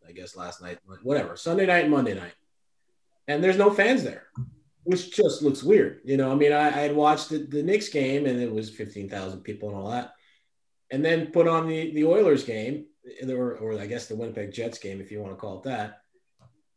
I 0.07 0.13
guess 0.13 0.37
last 0.37 0.61
night, 0.61 0.79
whatever, 1.03 1.35
Sunday 1.37 1.65
night, 1.65 1.89
Monday 1.89 2.15
night, 2.15 2.35
and 3.27 3.43
there's 3.43 3.57
no 3.57 3.71
fans 3.71 4.03
there, 4.03 4.25
which 4.85 5.17
just 5.17 5.41
looks 5.41 5.63
weird. 5.63 6.03
You 6.05 6.19
know, 6.19 6.31
I 6.31 6.35
mean, 6.35 6.53
I, 6.53 6.67
I 6.67 6.83
had 6.87 6.95
watched 6.95 7.31
the, 7.31 7.39
the 7.39 7.63
Knicks 7.63 7.89
game, 7.89 8.27
and 8.27 8.39
it 8.39 8.53
was 8.53 8.69
fifteen 8.69 9.09
thousand 9.09 9.41
people 9.41 9.71
and 9.71 9.79
all 9.79 9.91
that 9.91 10.13
and 10.93 11.05
then 11.05 11.33
put 11.33 11.49
on 11.49 11.67
the 11.67 11.93
the 11.95 12.05
Oilers 12.05 12.45
game, 12.45 12.85
or, 13.29 13.57
or 13.57 13.81
I 13.81 13.87
guess 13.87 14.07
the 14.07 14.15
Winnipeg 14.15 14.53
Jets 14.53 14.79
game, 14.79 15.01
if 15.01 15.11
you 15.11 15.21
want 15.21 15.33
to 15.33 15.41
call 15.41 15.59
it 15.59 15.65
that. 15.65 16.03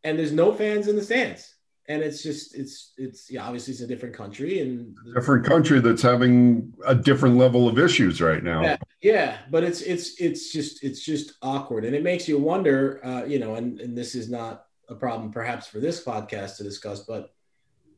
And 0.03 0.17
there's 0.17 0.31
no 0.31 0.53
fans 0.53 0.87
in 0.87 0.95
the 0.95 1.03
stands, 1.03 1.53
and 1.87 2.01
it's 2.01 2.23
just 2.23 2.55
it's 2.55 2.93
it's 2.97 3.29
yeah, 3.29 3.45
obviously 3.45 3.73
it's 3.73 3.81
a 3.81 3.87
different 3.87 4.15
country 4.15 4.61
and 4.61 4.95
different 5.13 5.45
country 5.45 5.79
that's 5.79 6.01
having 6.01 6.73
a 6.85 6.95
different 6.95 7.37
level 7.37 7.67
of 7.67 7.77
issues 7.77 8.21
right 8.21 8.43
now. 8.43 8.61
Yeah, 8.61 8.77
yeah, 9.01 9.37
but 9.51 9.63
it's 9.63 9.81
it's 9.81 10.19
it's 10.19 10.51
just 10.51 10.83
it's 10.83 11.03
just 11.03 11.33
awkward, 11.41 11.85
and 11.85 11.95
it 11.95 12.03
makes 12.03 12.27
you 12.27 12.39
wonder, 12.39 13.05
uh, 13.05 13.25
you 13.25 13.39
know, 13.39 13.55
and 13.55 13.79
and 13.79 13.97
this 13.97 14.15
is 14.15 14.29
not 14.29 14.65
a 14.89 14.95
problem 14.95 15.31
perhaps 15.31 15.67
for 15.67 15.79
this 15.79 16.03
podcast 16.03 16.57
to 16.57 16.63
discuss, 16.63 17.01
but 17.01 17.33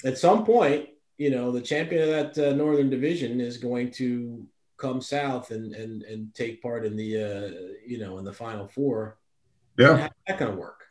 at 0.03 0.17
some 0.17 0.45
point, 0.45 0.89
you 1.17 1.29
know, 1.29 1.51
the 1.51 1.61
champion 1.61 2.03
of 2.03 2.09
that 2.09 2.49
uh, 2.49 2.55
Northern 2.55 2.89
Division 2.89 3.39
is 3.39 3.57
going 3.57 3.91
to 3.91 4.45
come 4.75 5.01
south 5.01 5.51
and 5.51 5.73
and 5.73 6.03
and 6.03 6.33
take 6.35 6.61
part 6.61 6.85
in 6.85 6.95
the 6.97 7.23
uh, 7.23 7.51
you 7.85 7.99
know 7.99 8.17
in 8.17 8.25
the 8.25 8.33
final 8.33 8.67
four. 8.67 9.17
Yeah, 9.77 9.97
how's 9.97 10.09
that 10.27 10.39
going 10.39 10.51
to 10.51 10.57
work? 10.57 10.86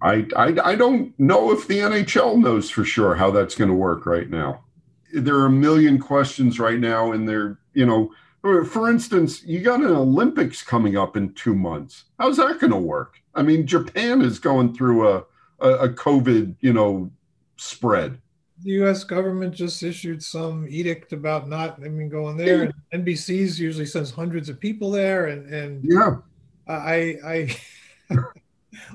I, 0.00 0.26
I 0.36 0.56
I 0.64 0.74
don't 0.76 1.18
know 1.18 1.52
if 1.52 1.66
the 1.66 1.78
NHL 1.78 2.38
knows 2.38 2.70
for 2.70 2.84
sure 2.84 3.14
how 3.14 3.30
that's 3.30 3.54
going 3.54 3.70
to 3.70 3.74
work 3.74 4.06
right 4.06 4.30
now. 4.30 4.64
There 5.12 5.36
are 5.36 5.46
a 5.46 5.50
million 5.50 5.98
questions 5.98 6.60
right 6.60 6.78
now, 6.78 7.12
and 7.12 7.28
they're 7.28 7.58
you 7.74 7.86
know. 7.86 8.10
For 8.40 8.88
instance, 8.88 9.42
you 9.42 9.60
got 9.60 9.80
an 9.80 9.90
Olympics 9.90 10.62
coming 10.62 10.96
up 10.96 11.16
in 11.16 11.34
two 11.34 11.56
months. 11.56 12.04
How's 12.20 12.36
that 12.36 12.60
going 12.60 12.70
to 12.70 12.78
work? 12.78 13.20
I 13.34 13.42
mean, 13.42 13.66
Japan 13.66 14.22
is 14.22 14.38
going 14.38 14.74
through 14.74 15.08
a, 15.08 15.24
a, 15.58 15.70
a 15.70 15.88
COVID, 15.88 16.54
you 16.60 16.72
know, 16.72 17.10
spread 17.56 18.18
the 18.62 18.70
U.S. 18.72 19.04
government 19.04 19.54
just 19.54 19.82
issued 19.82 20.22
some 20.22 20.66
edict 20.68 21.12
about 21.12 21.48
not, 21.48 21.78
I 21.84 21.88
mean, 21.88 22.08
going 22.08 22.36
there. 22.36 22.72
And 22.92 23.06
NBC's 23.06 23.58
usually 23.58 23.86
sends 23.86 24.10
hundreds 24.10 24.48
of 24.48 24.58
people 24.58 24.90
there, 24.90 25.26
and 25.26 25.52
and 25.52 25.84
yeah, 25.84 26.16
I 26.66 27.16
I. 27.24 27.56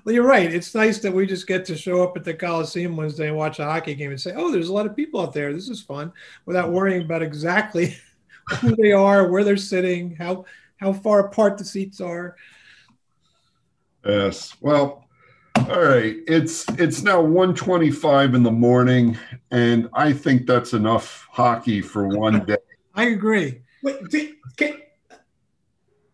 well, 0.04 0.14
you're 0.14 0.28
right. 0.28 0.54
It's 0.54 0.76
nice 0.76 1.00
that 1.00 1.14
we 1.14 1.26
just 1.26 1.48
get 1.48 1.66
to 1.66 1.76
show 1.76 2.04
up 2.04 2.16
at 2.16 2.24
the 2.24 2.34
Coliseum 2.34 2.96
Wednesday 2.96 3.28
and 3.28 3.38
watch 3.38 3.60
a 3.60 3.66
hockey 3.66 3.96
game 3.96 4.12
and 4.12 4.22
say, 4.22 4.34
"Oh, 4.36 4.52
there's 4.52 4.70
a 4.70 4.74
lot 4.74 4.86
of 4.86 4.96
people 4.96 5.22
out 5.22 5.34
there. 5.34 5.54
This 5.54 5.70
is 5.70 5.82
fun," 5.82 6.12
without 6.46 6.66
mm-hmm. 6.66 6.76
worrying 6.76 7.02
about 7.04 7.24
exactly 7.24 7.98
who 8.60 8.76
they 8.76 8.92
are, 8.92 9.30
where 9.32 9.44
they're 9.44 9.58
sitting, 9.58 10.16
how 10.16 10.46
how 10.78 10.94
far 10.94 11.28
apart 11.28 11.58
the 11.58 11.66
seats 11.66 12.02
are. 12.02 12.36
Yes. 14.06 14.56
Well, 14.60 15.08
all 15.56 15.82
right. 15.82 16.18
It's 16.28 16.66
it's 16.78 17.04
now 17.04 17.22
125 17.22 18.36
in 18.36 18.44
the 18.44 18.52
morning, 18.52 19.18
and 19.52 19.90
I 19.94 20.14
think 20.14 20.46
that's 20.46 20.74
enough 20.74 21.28
hockey 21.32 21.82
for 21.82 22.08
one 22.08 22.46
day. 22.46 22.58
I 22.96 23.06
agree. 23.06 23.62
Wait, 23.82 24.08
did, 24.10 24.36
can, 24.56 24.78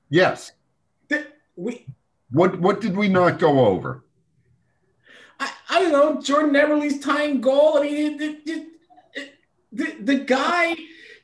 Yes. 0.09 0.53
did, 1.07 1.27
we, 1.55 1.85
What 2.31 2.59
what 2.59 2.81
did 2.81 2.95
we 2.95 3.07
not 3.07 3.39
go 3.39 3.67
over? 3.67 4.05
I, 5.39 5.51
I 5.69 5.81
don't 5.81 5.91
know, 5.91 6.21
Jordan 6.21 6.53
Eberle's 6.53 6.99
tying 6.99 7.41
goal. 7.41 7.77
I 7.77 7.83
mean, 7.83 8.17
the, 8.17 8.37
the, 8.45 8.67
the, 9.71 9.95
the 10.01 10.15
guy 10.19 10.75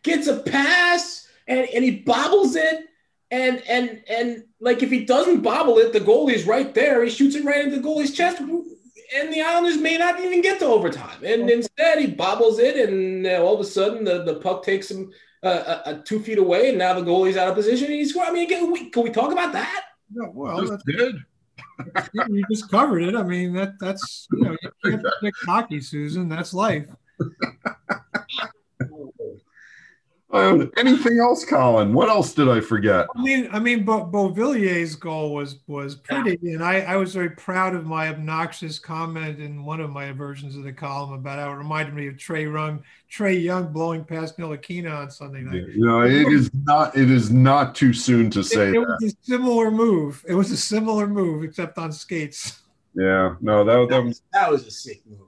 gets 0.04 0.28
a 0.28 0.40
pass 0.40 1.28
and, 1.48 1.68
and 1.74 1.84
he 1.84 1.92
bobbles 1.92 2.56
it. 2.56 2.86
And, 3.32 3.62
and, 3.68 4.02
and 4.10 4.44
like 4.62 4.84
if 4.84 4.90
he 4.90 5.04
doesn't 5.04 5.42
bobble 5.42 5.80
it, 5.80 5.92
the 5.92 6.00
goalie's 6.00 6.46
right 6.46 6.74
there. 6.74 7.04
He 7.04 7.10
shoots 7.10 7.36
it 7.36 7.44
right 7.44 7.66
into 7.66 7.78
the 7.78 7.82
goalie's 7.82 8.14
chest. 8.14 8.40
And 8.40 9.34
the 9.34 9.42
Islanders 9.42 9.78
may 9.78 9.98
not 9.98 10.20
even 10.20 10.42
get 10.42 10.60
to 10.60 10.66
overtime. 10.66 11.24
And 11.24 11.50
instead, 11.50 12.00
he 12.00 12.08
bobbles 12.08 12.60
it. 12.60 12.78
And 12.78 13.26
uh, 13.26 13.44
all 13.44 13.56
of 13.56 13.60
a 13.60 13.66
sudden, 13.66 14.04
the, 14.04 14.24
the 14.24 14.36
puck 14.36 14.64
takes 14.64 14.90
him 14.90 15.12
uh, 15.44 15.48
uh, 15.48 15.82
uh, 15.86 16.02
two 16.06 16.20
feet 16.20 16.38
away. 16.38 16.70
And 16.70 16.78
now 16.78 16.94
the 16.94 17.02
goalie's 17.02 17.36
out 17.36 17.50
of 17.50 17.56
position. 17.56 17.88
And 17.88 17.96
he 17.96 18.06
scores. 18.06 18.30
I 18.30 18.32
mean, 18.32 18.48
can 18.48 18.72
we, 18.72 18.90
can 18.90 19.04
we 19.04 19.10
talk 19.10 19.32
about 19.32 19.54
that? 19.54 19.84
No, 20.12 20.32
well, 20.34 20.60
Just 20.60 20.72
that's, 20.72 20.84
did. 20.86 21.16
you 22.30 22.44
just 22.50 22.70
covered 22.70 23.04
it. 23.04 23.16
I 23.16 23.24
mean, 23.24 23.54
that 23.54 23.74
that's 23.80 24.28
you 24.32 24.44
know, 24.44 24.52
you 24.52 24.72
can't 24.84 25.04
predict 25.04 25.38
hockey, 25.46 25.82
Susan. 25.82 26.30
That's 26.30 26.54
life. 26.54 26.88
Um, 30.36 30.72
anything 30.78 31.20
else, 31.20 31.46
Colin? 31.46 31.94
What 31.94 32.10
else 32.10 32.34
did 32.34 32.50
I 32.50 32.60
forget? 32.60 33.08
I 33.16 33.22
mean, 33.22 33.48
I 33.52 33.60
mean, 33.60 33.84
but 33.84 34.12
Beauvillier's 34.12 34.96
goal 34.96 35.34
was 35.34 35.60
was 35.68 35.96
pretty, 35.96 36.38
and 36.54 36.64
I, 36.64 36.82
I 36.82 36.96
was 36.98 37.14
very 37.14 37.30
proud 37.32 37.76
of 37.76 37.86
my 37.86 38.10
obnoxious 38.10 38.80
comment 38.80 39.40
in 39.40 39.64
one 39.64 39.82
of 39.82 39.90
my 39.90 40.12
versions 40.12 40.56
of 40.56 40.64
the 40.64 40.74
column 40.74 41.14
about 41.14 41.40
how 41.40 41.52
it 41.52 41.56
reminded 41.56 41.94
me 41.94 42.08
of 42.08 42.16
Trae 42.16 42.52
Young, 42.52 42.84
Trae 43.12 43.42
Young 43.42 43.72
blowing 43.72 44.04
past 44.04 44.38
Ntilikina 44.38 44.96
on 45.04 45.12
Sunday 45.12 45.42
night. 45.42 45.68
You 45.76 45.86
know, 45.86 46.02
it 46.02 46.28
is 46.32 46.52
not. 46.66 46.98
It 46.98 47.10
is 47.10 47.32
not 47.32 47.76
too 47.76 47.94
soon 47.94 48.30
to 48.32 48.44
say 48.44 48.70
it, 48.70 48.76
it 48.76 48.80
that. 48.80 48.98
was 49.02 49.14
a 49.14 49.16
similar 49.22 49.72
move. 49.72 50.24
It 50.28 50.34
was 50.34 50.52
a 50.52 50.58
similar 50.58 51.08
move, 51.08 51.44
except 51.44 51.78
on 51.78 51.92
skates. 51.92 52.62
Yeah. 52.94 53.36
No, 53.42 53.64
that 53.64 53.90
that 53.90 53.90
That 53.90 54.04
was. 54.04 54.08
was, 54.08 54.22
that 54.34 54.52
was 54.52 54.68
a 54.68 54.72
sick 54.72 55.02
move. 55.08 55.20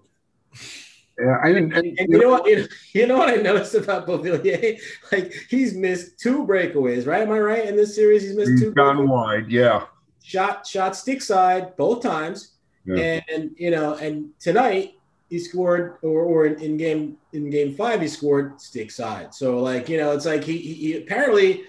Yeah, 1.20 1.38
I 1.44 1.48
didn't. 1.48 1.74
And, 1.74 2.00
and 2.00 2.12
you 2.12 2.20
know 2.20 2.30
what? 2.30 2.46
You 2.48 2.58
know, 2.60 2.68
you 2.94 3.08
know 3.08 3.18
what 3.18 3.30
I 3.30 3.36
noticed 3.36 3.74
about 3.74 4.06
Beauvillier? 4.08 4.80
Like 5.12 5.34
he's 5.50 5.74
missed 5.76 6.20
two 6.20 6.46
breakaways, 6.46 7.08
right? 7.08 7.22
Am 7.24 7.32
I 7.32 7.40
right? 7.40 7.66
In 7.68 7.76
this 7.76 7.96
series, 7.96 8.24
he's 8.24 8.36
missed 8.36 8.52
He's 8.52 8.62
two. 8.62 8.72
gone 8.74 8.98
breakaways. 8.98 9.08
wide. 9.10 9.52
Yeah. 9.52 9.86
Shot, 10.24 10.68
shot 10.68 10.96
stick 10.96 11.22
side 11.22 11.76
both 11.78 12.04
times, 12.04 12.52
Yeah. 12.86 13.22
and 13.34 13.52
you 13.58 13.72
know, 13.72 13.96
and 13.96 14.30
tonight 14.40 14.94
he 15.30 15.40
scored, 15.40 15.98
or 16.04 16.22
or 16.22 16.46
in, 16.46 16.62
in 16.62 16.78
game 16.78 17.18
in 17.34 17.50
game 17.50 17.74
five 17.76 18.02
he 18.02 18.08
scored 18.08 18.62
stick 18.62 18.92
side. 18.92 19.34
So 19.34 19.60
like 19.60 19.90
you 19.90 19.98
know, 19.98 20.12
it's 20.12 20.26
like 20.26 20.44
he, 20.44 20.58
he, 20.58 20.74
he 20.74 20.98
apparently 20.98 21.64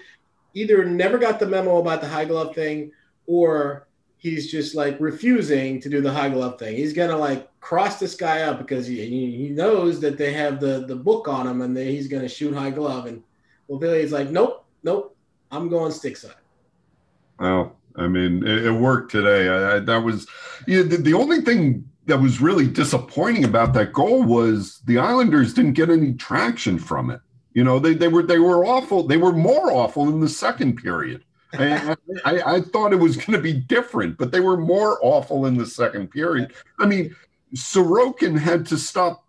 either 0.53 0.83
never 0.85 1.17
got 1.17 1.39
the 1.39 1.47
memo 1.47 1.77
about 1.77 2.01
the 2.01 2.07
high 2.07 2.25
glove 2.25 2.53
thing, 2.53 2.91
or 3.25 3.87
he's 4.17 4.51
just 4.51 4.75
like 4.75 4.97
refusing 4.99 5.79
to 5.81 5.89
do 5.89 6.01
the 6.01 6.11
high 6.11 6.29
glove 6.29 6.59
thing. 6.59 6.75
He's 6.75 6.93
gonna 6.93 7.17
like 7.17 7.48
cross 7.59 7.99
this 7.99 8.15
guy 8.15 8.41
up 8.41 8.57
because 8.57 8.87
he 8.87 9.05
he 9.05 9.49
knows 9.49 9.99
that 9.99 10.17
they 10.17 10.33
have 10.33 10.59
the 10.59 10.85
the 10.87 10.95
book 10.95 11.27
on 11.27 11.47
him 11.47 11.61
and 11.61 11.75
that 11.75 11.85
he's 11.85 12.07
gonna 12.07 12.29
shoot 12.29 12.53
high 12.53 12.71
glove. 12.71 13.05
And 13.05 13.23
well, 13.67 13.79
Billy's 13.79 14.11
like, 14.11 14.29
nope, 14.29 14.65
nope, 14.83 15.15
I'm 15.51 15.69
going 15.69 15.91
stick 15.91 16.17
side. 16.17 16.33
Well, 17.39 17.77
I 17.95 18.07
mean, 18.07 18.45
it, 18.45 18.65
it 18.65 18.71
worked 18.71 19.11
today. 19.11 19.49
I, 19.49 19.75
I, 19.75 19.79
that 19.79 20.03
was 20.03 20.27
the, 20.65 20.83
the 20.83 21.13
only 21.13 21.41
thing 21.41 21.89
that 22.05 22.19
was 22.19 22.41
really 22.41 22.67
disappointing 22.67 23.45
about 23.45 23.73
that 23.73 23.93
goal 23.93 24.23
was 24.23 24.81
the 24.85 24.97
Islanders 24.97 25.53
didn't 25.53 25.73
get 25.73 25.89
any 25.89 26.13
traction 26.13 26.79
from 26.79 27.09
it. 27.09 27.21
You 27.53 27.63
know, 27.63 27.79
they, 27.79 27.93
they 27.93 28.07
were 28.07 28.23
they 28.23 28.39
were 28.39 28.65
awful. 28.65 29.07
They 29.07 29.17
were 29.17 29.33
more 29.33 29.71
awful 29.71 30.09
in 30.09 30.19
the 30.19 30.29
second 30.29 30.77
period. 30.77 31.23
I, 31.53 31.95
I, 32.25 32.41
I 32.55 32.61
thought 32.61 32.93
it 32.93 32.97
was 32.97 33.17
going 33.17 33.33
to 33.33 33.41
be 33.41 33.53
different, 33.53 34.17
but 34.17 34.31
they 34.31 34.39
were 34.39 34.57
more 34.57 34.99
awful 35.01 35.47
in 35.47 35.57
the 35.57 35.65
second 35.65 36.11
period. 36.11 36.53
I 36.77 36.85
mean, 36.85 37.15
Sorokin 37.55 38.37
had 38.37 38.65
to 38.67 38.77
stop 38.77 39.25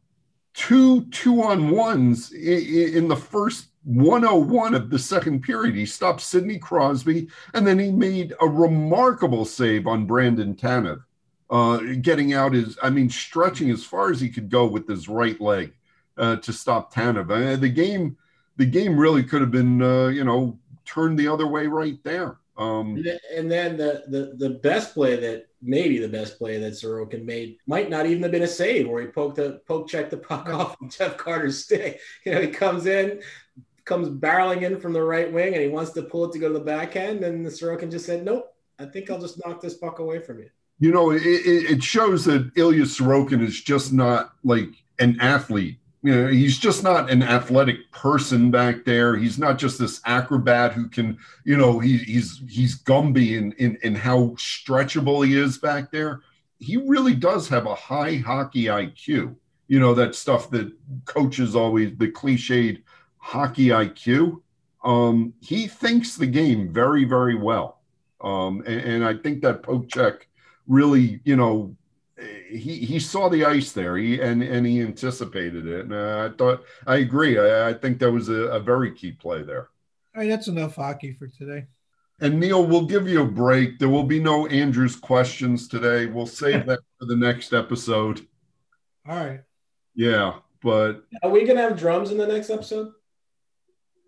two 0.55 1.05
two 1.07 1.43
on 1.43 1.71
ones 1.71 2.33
in, 2.33 3.09
the 3.09 3.17
first 3.17 3.69
101 3.85 4.75
of 4.75 4.91
the 4.91 4.99
second 4.99 5.43
period. 5.43 5.75
He 5.75 5.87
stopped 5.87 6.21
Sidney 6.21 6.59
Crosby, 6.59 7.29
and 7.55 7.67
then 7.67 7.79
he 7.79 7.91
made 7.91 8.35
a 8.41 8.47
remarkable 8.47 9.45
save 9.45 9.87
on 9.87 10.07
Brandon 10.07 10.55
Tanev, 10.55 11.03
uh, 11.49 11.79
getting 12.03 12.35
out 12.35 12.53
his, 12.53 12.79
I 12.83 12.91
mean, 12.91 13.09
stretching 13.09 13.71
as 13.71 13.85
far 13.85 14.11
as 14.11 14.21
he 14.21 14.29
could 14.29 14.51
go 14.51 14.67
with 14.67 14.87
his 14.87 15.09
right 15.09 15.41
leg 15.41 15.73
uh, 16.19 16.37
to 16.37 16.53
stop 16.53 16.93
Tanev. 16.93 17.31
Uh, 17.31 17.57
the 17.57 17.69
game, 17.69 18.17
the 18.57 18.67
game 18.67 18.99
really 18.99 19.23
could 19.23 19.41
have 19.41 19.51
been, 19.51 19.81
uh, 19.81 20.09
you 20.09 20.25
know, 20.25 20.59
turned 20.85 21.19
the 21.19 21.29
other 21.29 21.47
way 21.47 21.67
right 21.67 22.03
there. 22.05 22.37
Um, 22.57 22.97
And 23.35 23.51
then- 23.51 23.77
the, 23.77 24.05
the 24.09 24.35
the 24.37 24.51
best 24.51 24.95
play 24.95 25.17
that 25.17 25.47
maybe 25.63 25.99
the 25.99 26.09
best 26.09 26.39
play 26.39 26.59
that 26.59 26.73
Sorokin 26.73 27.25
made 27.25 27.59
might 27.67 27.91
not 27.91 28.07
even 28.07 28.23
have 28.23 28.33
been 28.33 28.43
a 28.43 28.47
save, 28.49 28.89
where 28.89 29.03
he 29.03 29.09
poked 29.09 29.37
the 29.37 29.61
poke 29.67 29.89
checked 29.89 30.11
the 30.11 30.17
puck 30.17 30.49
off 30.49 30.81
of 30.81 30.91
Jeff 30.91 31.17
Carter's 31.17 31.65
stick. 31.65 32.01
You 32.25 32.33
know, 32.33 32.41
he 32.41 32.49
comes 32.49 32.87
in, 32.87 33.21
comes 33.85 34.09
barreling 34.09 34.63
in 34.63 34.81
from 34.81 34.93
the 34.93 35.03
right 35.03 35.33
wing, 35.33 35.55
and 35.55 35.63
he 35.63 35.69
wants 35.69 35.93
to 35.93 36.03
pull 36.03 36.25
it 36.27 36.33
to 36.33 36.39
go 36.39 36.49
to 36.49 36.55
the 36.55 36.65
backhand, 36.65 37.25
and 37.25 37.45
the 37.45 37.51
Sorokin 37.51 37.91
just 37.91 38.07
said, 38.07 38.25
"Nope, 38.25 38.55
I 38.79 38.85
think 38.87 39.11
I'll 39.11 39.21
just 39.21 39.45
knock 39.45 39.61
this 39.61 39.75
puck 39.75 39.99
away 39.99 40.19
from 40.21 40.39
you." 40.41 40.51
you 40.83 40.91
know, 40.93 41.11
it, 41.11 41.21
it, 41.23 41.71
it 41.71 41.83
shows 41.83 42.25
that 42.25 42.51
Ilya 42.57 42.85
Sorokin 42.85 43.43
is 43.43 43.61
just 43.61 43.93
not 43.93 44.33
like 44.45 44.71
an 44.99 45.19
athlete. 45.21 45.79
You 46.03 46.15
know, 46.15 46.27
he's 46.29 46.59
just 46.59 46.83
not 46.83 47.11
an 47.11 47.23
athletic 47.23 47.91
person 47.93 48.51
back 48.51 48.85
there. 48.85 49.17
He's 49.17 49.39
not 49.39 49.59
just 49.59 49.79
this 49.79 50.01
acrobat 50.07 50.73
who 50.73 50.89
can, 50.89 51.19
you 51.45 51.57
know, 51.57 51.79
he, 51.79 51.99
he's 51.99 52.43
he's 52.49 52.83
Gumby 52.83 53.37
in, 53.37 53.53
in 53.53 53.77
in 53.83 53.95
how 53.95 54.29
stretchable 54.37 55.27
he 55.27 55.37
is 55.37 55.59
back 55.59 55.91
there. 55.91 56.23
He 56.59 56.79
really 56.79 57.15
does 57.15 57.49
have 57.49 57.67
a 57.67 57.75
high 57.75 58.17
hockey 58.17 58.65
IQ. 58.65 59.37
You 59.69 59.79
know, 59.79 59.95
that 59.95 60.15
stuff 60.15 60.51
that 60.51 60.73
coaches 61.05 61.55
always 61.55 61.97
the 61.99 62.09
cliched 62.09 62.83
hockey 63.19 63.67
IQ. 63.69 64.41
Um, 64.83 65.35
he 65.41 65.67
thinks 65.67 66.17
the 66.17 66.27
game 66.27 66.73
very, 66.73 67.05
very 67.05 67.35
well. 67.35 67.81
Um, 68.23 68.63
and, 68.67 68.81
and 68.81 69.05
I 69.05 69.15
think 69.15 69.43
that 69.43 69.63
poke 69.63 69.89
check 69.89 70.27
really, 70.67 71.21
you 71.25 71.37
know, 71.37 71.77
he 72.21 72.77
he 72.77 72.99
saw 72.99 73.29
the 73.29 73.45
ice 73.45 73.73
there, 73.73 73.97
he 73.97 74.21
and 74.21 74.43
and 74.43 74.67
he 74.67 74.81
anticipated 74.81 75.67
it. 75.67 75.87
And 75.87 75.95
uh, 75.95 76.31
I 76.31 76.37
thought 76.37 76.65
I 76.87 76.97
agree. 76.97 77.39
I, 77.39 77.71
I 77.71 77.75
think 77.75 77.99
that 77.99 78.11
was 78.11 78.29
a, 78.29 78.49
a 78.49 78.61
very 78.61 78.93
key 78.93 79.13
play 79.13 79.43
there. 79.43 79.69
All 80.15 80.23
right, 80.23 80.29
that's 80.29 80.49
enough 80.49 80.77
hockey 80.77 81.13
for 81.13 81.29
today. 81.29 81.67
And 82.21 82.39
Neil, 82.39 82.67
we'll 82.67 82.87
give 82.87 83.09
you 83.09 83.23
a 83.23 83.27
break. 83.27 83.79
There 83.79 83.89
will 83.89 84.05
be 84.05 84.21
no 84.21 84.47
Andrew's 84.49 84.97
questions 84.97 85.69
today. 85.69 86.07
We'll 86.07 86.27
save 86.27 86.67
that 86.67 86.81
for 86.99 87.07
the 87.07 87.17
next 87.17 87.55
episode. 87.55 88.27
All 89.09 89.17
right. 89.17 89.41
Yeah, 89.95 90.35
but 90.63 91.05
Are 91.23 91.31
we 91.31 91.45
gonna 91.45 91.63
have 91.63 91.79
drums 91.79 92.11
in 92.11 92.19
the 92.19 92.27
next 92.27 92.51
episode? 92.51 92.93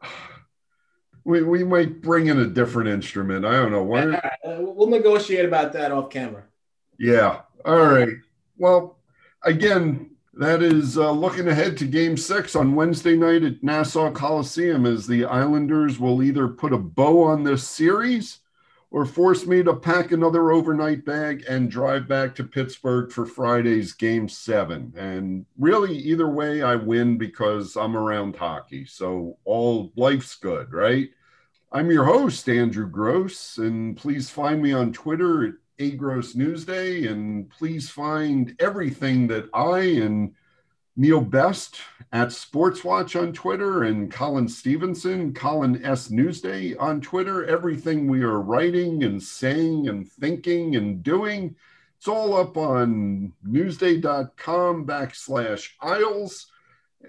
we 1.24 1.42
we 1.42 1.64
might 1.64 2.02
bring 2.02 2.26
in 2.26 2.38
a 2.40 2.46
different 2.46 2.90
instrument. 2.90 3.46
I 3.46 3.52
don't 3.52 3.72
know. 3.72 3.82
Why? 3.82 4.04
right, 4.06 4.32
we'll 4.44 4.88
negotiate 4.88 5.46
about 5.46 5.72
that 5.72 5.92
off 5.92 6.10
camera. 6.10 6.44
Yeah. 6.98 7.40
All 7.64 7.86
right. 7.86 8.16
Well, 8.58 8.98
again, 9.42 10.10
that 10.34 10.62
is 10.62 10.96
uh, 10.96 11.10
looking 11.10 11.48
ahead 11.48 11.76
to 11.78 11.84
game 11.84 12.16
six 12.16 12.56
on 12.56 12.74
Wednesday 12.74 13.16
night 13.16 13.42
at 13.42 13.62
Nassau 13.62 14.10
Coliseum 14.10 14.86
as 14.86 15.06
the 15.06 15.24
Islanders 15.24 15.98
will 15.98 16.22
either 16.22 16.48
put 16.48 16.72
a 16.72 16.78
bow 16.78 17.22
on 17.22 17.44
this 17.44 17.66
series 17.66 18.38
or 18.90 19.06
force 19.06 19.46
me 19.46 19.62
to 19.62 19.74
pack 19.74 20.12
another 20.12 20.52
overnight 20.52 21.04
bag 21.04 21.44
and 21.48 21.70
drive 21.70 22.06
back 22.06 22.34
to 22.34 22.44
Pittsburgh 22.44 23.10
for 23.10 23.24
Friday's 23.24 23.94
game 23.94 24.28
seven. 24.28 24.92
And 24.96 25.46
really, 25.58 25.96
either 25.96 26.28
way, 26.28 26.62
I 26.62 26.76
win 26.76 27.16
because 27.16 27.76
I'm 27.76 27.96
around 27.96 28.36
hockey. 28.36 28.84
So 28.84 29.38
all 29.44 29.92
life's 29.96 30.34
good, 30.36 30.72
right? 30.72 31.08
I'm 31.72 31.90
your 31.90 32.04
host, 32.04 32.48
Andrew 32.50 32.86
Gross, 32.86 33.56
and 33.56 33.96
please 33.96 34.28
find 34.28 34.62
me 34.62 34.74
on 34.74 34.92
Twitter 34.92 35.61
A 35.78 35.92
Gross 35.92 36.34
Newsday, 36.34 37.10
and 37.10 37.48
please 37.50 37.88
find 37.88 38.54
everything 38.58 39.26
that 39.28 39.48
I 39.54 39.80
and 39.80 40.34
Neil 40.94 41.22
Best 41.22 41.78
at 42.12 42.28
Sportswatch 42.28 43.18
on 43.18 43.32
Twitter 43.32 43.84
and 43.84 44.12
Colin 44.12 44.46
Stephenson, 44.46 45.32
Colin 45.32 45.82
S. 45.84 46.08
Newsday 46.08 46.76
on 46.78 47.00
Twitter. 47.00 47.46
Everything 47.46 48.06
we 48.06 48.22
are 48.22 48.40
writing 48.40 49.02
and 49.02 49.22
saying 49.22 49.88
and 49.88 50.10
thinking 50.10 50.76
and 50.76 51.02
doing, 51.02 51.56
it's 51.96 52.08
all 52.08 52.36
up 52.36 52.56
on 52.58 53.32
newsday.com 53.48 54.86
backslash 54.86 55.70
Isles. 55.80 56.48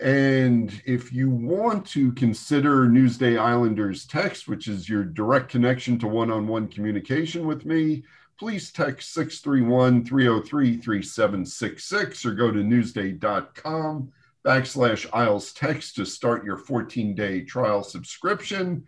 And 0.01 0.81
if 0.85 1.11
you 1.11 1.29
want 1.29 1.85
to 1.87 2.13
consider 2.13 2.87
Newsday 2.87 3.37
Islanders 3.37 4.05
text, 4.05 4.47
which 4.47 4.67
is 4.67 4.87
your 4.87 5.03
direct 5.03 5.49
connection 5.49 5.99
to 5.99 6.07
one 6.07 6.31
on 6.31 6.47
one 6.47 6.67
communication 6.67 7.45
with 7.45 7.65
me, 7.65 8.03
please 8.37 8.71
text 8.71 9.13
631 9.13 10.05
303 10.05 10.77
3766 10.77 12.25
or 12.25 12.33
go 12.33 12.51
to 12.51 12.59
newsday.com 12.59 14.11
backslash 14.45 15.07
Isles 15.13 15.53
Text 15.53 15.95
to 15.95 16.05
start 16.05 16.43
your 16.43 16.57
14 16.57 17.15
day 17.15 17.41
trial 17.41 17.83
subscription. 17.83 18.85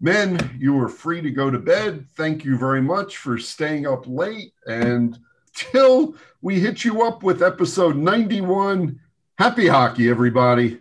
Men, 0.00 0.56
you 0.58 0.78
are 0.80 0.88
free 0.88 1.20
to 1.20 1.30
go 1.30 1.50
to 1.50 1.58
bed. 1.58 2.06
Thank 2.16 2.44
you 2.44 2.56
very 2.56 2.82
much 2.82 3.18
for 3.18 3.38
staying 3.38 3.86
up 3.86 4.04
late. 4.06 4.52
And 4.66 5.18
till 5.54 6.16
we 6.40 6.58
hit 6.58 6.84
you 6.84 7.02
up 7.02 7.22
with 7.22 7.42
episode 7.42 7.96
91, 7.96 8.98
happy 9.38 9.68
hockey, 9.68 10.10
everybody. 10.10 10.80